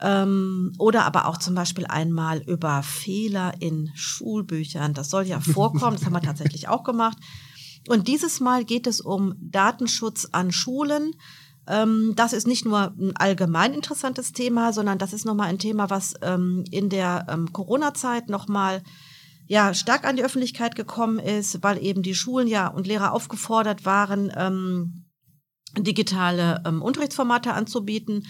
Ähm, 0.01 0.73
oder 0.79 1.07
aber 1.07 1.27
auch 1.27 1.39
zum 1.39 1.57
Beispiel 1.57 1.87
einmal 1.87 2.39
über 2.43 2.85
Fehler 2.85 3.55
in 3.59 3.91
Schulbüchern. 3.95 4.95
Das 4.95 5.11
soll 5.11 5.25
ja 5.25 5.41
vorkommen. 5.41 5.97
Das 5.97 6.07
haben 6.07 6.13
wir 6.13 6.23
tatsächlich 6.23 6.69
auch 6.69 6.85
gemacht. 6.85 7.19
Und 7.89 8.07
dieses 8.07 8.39
Mal 8.39 8.65
geht 8.65 8.87
es 8.87 9.01
um 9.01 9.35
Datenschutz 9.41 10.29
an 10.31 10.53
Schulen. 10.53 11.15
Ähm, 11.69 12.15
das 12.17 12.33
ist 12.33 12.47
nicht 12.47 12.65
nur 12.65 12.95
ein 12.99 13.17
allgemein 13.17 13.75
interessantes 13.75 14.33
Thema, 14.33 14.73
sondern 14.73 14.99
das 14.99 15.13
ist 15.13 15.25
nochmal 15.25 15.49
ein 15.49 15.59
Thema, 15.59 15.91
was 15.91 16.15
ähm, 16.23 16.65
in 16.71 16.89
der 16.89 17.27
ähm, 17.29 17.53
Corona-Zeit 17.53 18.29
nochmal 18.29 18.83
ja, 19.47 19.73
stark 19.75 20.07
an 20.07 20.17
die 20.17 20.25
Öffentlichkeit 20.25 20.77
gekommen 20.77 21.19
ist, 21.19 21.63
weil 21.63 21.83
eben 21.83 22.03
die 22.03 22.15
Schulen 22.15 22.49
ja 22.49 22.69
und 22.69 22.87
Lehrer 22.87 23.15
aufgefordert 23.15 23.87
waren, 23.87 25.07
digitale 25.75 26.63
Unterrichtsformate 26.83 27.55
anzubieten. 27.55 28.27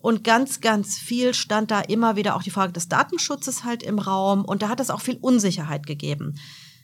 Und 0.00 0.24
ganz, 0.24 0.60
ganz 0.60 0.98
viel 0.98 1.32
stand 1.32 1.70
da 1.70 1.80
immer 1.80 2.16
wieder 2.16 2.34
auch 2.34 2.42
die 2.42 2.50
Frage 2.50 2.72
des 2.72 2.88
Datenschutzes 2.88 3.62
halt 3.62 3.84
im 3.84 4.00
Raum. 4.00 4.44
Und 4.44 4.62
da 4.62 4.68
hat 4.68 4.80
es 4.80 4.90
auch 4.90 5.00
viel 5.00 5.18
Unsicherheit 5.20 5.86
gegeben. 5.86 6.34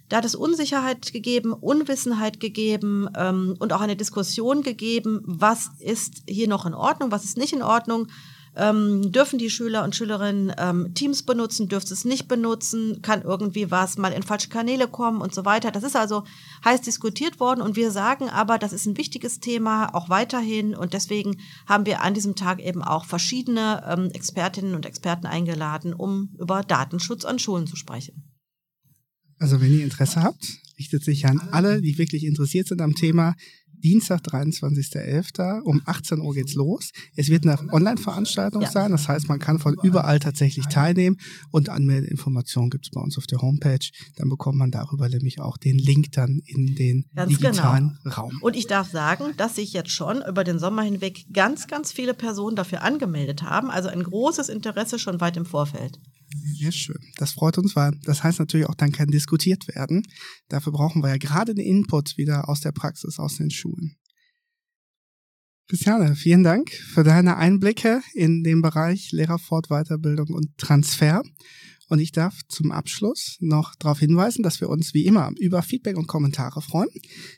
Da 0.08 0.18
hat 0.18 0.24
es 0.24 0.34
Unsicherheit 0.34 1.12
gegeben, 1.12 1.52
Unwissenheit 1.52 2.38
gegeben 2.38 3.08
ähm, 3.16 3.56
und 3.58 3.72
auch 3.72 3.80
eine 3.80 3.96
Diskussion 3.96 4.62
gegeben, 4.62 5.22
was 5.24 5.70
ist 5.78 6.22
hier 6.28 6.48
noch 6.48 6.66
in 6.66 6.74
Ordnung, 6.74 7.10
was 7.10 7.24
ist 7.24 7.38
nicht 7.38 7.52
in 7.52 7.62
Ordnung. 7.62 8.08
Ähm, 8.56 9.10
dürfen 9.10 9.40
die 9.40 9.50
Schüler 9.50 9.82
und 9.82 9.96
Schülerinnen 9.96 10.52
ähm, 10.58 10.94
Teams 10.94 11.24
benutzen, 11.24 11.68
dürfen 11.68 11.92
es 11.92 12.04
nicht 12.04 12.28
benutzen, 12.28 13.02
kann 13.02 13.22
irgendwie 13.22 13.72
was 13.72 13.98
mal 13.98 14.12
in 14.12 14.22
falsche 14.22 14.48
Kanäle 14.48 14.86
kommen 14.86 15.20
und 15.20 15.34
so 15.34 15.44
weiter. 15.44 15.72
Das 15.72 15.82
ist 15.82 15.96
also 15.96 16.22
heiß 16.64 16.82
diskutiert 16.82 17.40
worden 17.40 17.62
und 17.62 17.74
wir 17.74 17.90
sagen 17.90 18.28
aber, 18.30 18.58
das 18.58 18.72
ist 18.72 18.86
ein 18.86 18.96
wichtiges 18.96 19.40
Thema, 19.40 19.92
auch 19.92 20.08
weiterhin 20.08 20.76
und 20.76 20.92
deswegen 20.92 21.40
haben 21.66 21.84
wir 21.84 22.02
an 22.02 22.14
diesem 22.14 22.36
Tag 22.36 22.62
eben 22.62 22.84
auch 22.84 23.06
verschiedene 23.06 23.82
ähm, 23.88 24.10
Expertinnen 24.12 24.76
und 24.76 24.86
Experten 24.86 25.26
eingeladen, 25.26 25.92
um 25.92 26.28
über 26.38 26.62
Datenschutz 26.62 27.24
an 27.24 27.40
Schulen 27.40 27.66
zu 27.66 27.74
sprechen. 27.74 28.33
Also 29.38 29.60
wenn 29.60 29.72
ihr 29.72 29.84
Interesse 29.84 30.22
habt, 30.22 30.44
richtet 30.78 31.04
sich 31.04 31.26
an 31.26 31.40
alle, 31.50 31.80
die 31.80 31.98
wirklich 31.98 32.24
interessiert 32.24 32.68
sind 32.68 32.80
am 32.80 32.94
Thema. 32.94 33.34
Dienstag, 33.84 34.22
23.11. 34.22 35.60
um 35.60 35.82
18 35.84 36.18
Uhr 36.20 36.32
geht's 36.32 36.54
los. 36.54 36.90
Es 37.16 37.28
wird 37.28 37.46
eine 37.46 37.70
Online-Veranstaltung 37.70 38.62
ja. 38.62 38.70
sein, 38.70 38.90
das 38.92 39.08
heißt, 39.08 39.28
man 39.28 39.38
kann 39.38 39.58
von 39.58 39.76
überall 39.82 40.18
tatsächlich 40.20 40.66
teilnehmen 40.68 41.18
und 41.50 41.68
Anmeldeinformationen 41.68 42.70
gibt's 42.70 42.88
bei 42.88 43.02
uns 43.02 43.18
auf 43.18 43.26
der 43.26 43.42
Homepage. 43.42 43.86
Dann 44.16 44.30
bekommt 44.30 44.56
man 44.56 44.70
darüber 44.70 45.10
nämlich 45.10 45.38
auch 45.38 45.58
den 45.58 45.76
Link 45.76 46.12
dann 46.12 46.40
in 46.46 46.74
den 46.76 47.04
ganz 47.14 47.28
digitalen 47.28 47.98
genau. 48.02 48.14
Raum. 48.14 48.38
Und 48.40 48.56
ich 48.56 48.66
darf 48.66 48.90
sagen, 48.90 49.34
dass 49.36 49.56
sich 49.56 49.74
jetzt 49.74 49.90
schon 49.90 50.22
über 50.26 50.44
den 50.44 50.58
Sommer 50.58 50.82
hinweg 50.82 51.26
ganz, 51.30 51.66
ganz 51.66 51.92
viele 51.92 52.14
Personen 52.14 52.56
dafür 52.56 52.80
angemeldet 52.80 53.42
haben. 53.42 53.70
Also 53.70 53.90
ein 53.90 54.02
großes 54.02 54.48
Interesse 54.48 54.98
schon 54.98 55.20
weit 55.20 55.36
im 55.36 55.44
Vorfeld. 55.44 55.98
Sehr 56.36 56.72
schön. 56.72 56.98
Das 57.16 57.32
freut 57.32 57.58
uns, 57.58 57.76
weil 57.76 57.92
das 58.04 58.24
heißt 58.24 58.40
natürlich 58.40 58.66
auch, 58.66 58.74
dann 58.74 58.92
kann 58.92 59.08
diskutiert 59.08 59.68
werden. 59.68 60.02
Dafür 60.48 60.72
brauchen 60.72 61.02
wir 61.02 61.10
ja 61.10 61.16
gerade 61.16 61.54
den 61.54 61.64
Input 61.64 62.16
wieder 62.16 62.48
aus 62.48 62.60
der 62.60 62.72
Praxis, 62.72 63.18
aus 63.18 63.36
den 63.36 63.50
Schulen. 63.50 63.96
Christiane, 65.68 66.14
vielen 66.14 66.42
Dank 66.42 66.70
für 66.72 67.04
deine 67.04 67.36
Einblicke 67.36 68.02
in 68.12 68.42
den 68.42 68.60
Bereich 68.60 69.12
Lehrerfortweiterbildung 69.12 70.28
und 70.28 70.58
Transfer. 70.58 71.22
Und 71.88 71.98
ich 71.98 72.12
darf 72.12 72.40
zum 72.48 72.70
Abschluss 72.72 73.36
noch 73.40 73.74
darauf 73.76 73.98
hinweisen, 73.98 74.42
dass 74.42 74.60
wir 74.60 74.68
uns 74.68 74.92
wie 74.94 75.06
immer 75.06 75.32
über 75.38 75.62
Feedback 75.62 75.96
und 75.96 76.06
Kommentare 76.06 76.60
freuen. 76.62 76.90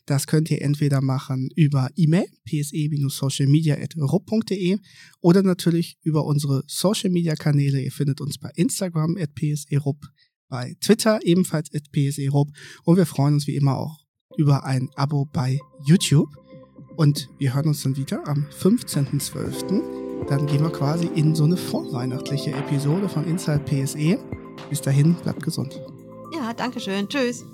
Das 0.07 0.27
könnt 0.27 0.51
ihr 0.51 0.63
entweder 0.63 1.01
machen 1.01 1.51
über 1.57 1.89
E-Mail, 1.97 2.27
pse-socialmedia.rup.de 2.45 4.79
oder 5.21 5.43
natürlich 5.43 5.99
über 6.03 6.25
unsere 6.25 6.63
Social 6.67 7.11
Media 7.11 7.35
Kanäle. 7.35 7.81
Ihr 7.81 7.93
findet 7.93 8.21
uns 8.21 8.39
bei 8.39 8.51
Instagram 8.55 9.17
at 9.19 9.35
pserup, 9.35 10.07
bei 10.49 10.77
Twitter 10.81 11.21
ebenfalls 11.25 11.73
at 11.75 11.91
pserup 11.93 12.51
und 12.85 12.97
wir 12.97 13.07
freuen 13.07 13.35
uns 13.35 13.47
wie 13.47 13.57
immer 13.57 13.77
auch 13.77 14.07
über 14.37 14.65
ein 14.65 14.91
Abo 14.95 15.25
bei 15.25 15.59
YouTube. 15.85 16.29
Und 16.97 17.29
wir 17.39 17.55
hören 17.55 17.69
uns 17.69 17.83
dann 17.83 17.97
wieder 17.97 18.27
am 18.27 18.47
15.12 18.59 20.06
dann 20.29 20.47
gehen 20.47 20.63
wir 20.63 20.71
quasi 20.71 21.07
in 21.15 21.35
so 21.35 21.45
eine 21.45 21.57
vorweihnachtliche 21.57 22.53
Episode 22.53 23.09
von 23.09 23.25
Inside 23.25 23.61
PSE. 23.61 24.19
Bis 24.71 24.81
dahin, 24.81 25.15
bleibt 25.15 25.43
gesund. 25.43 25.81
Ja, 26.35 26.53
danke 26.53 26.81
schön. 26.81 27.09
Tschüss. 27.09 27.45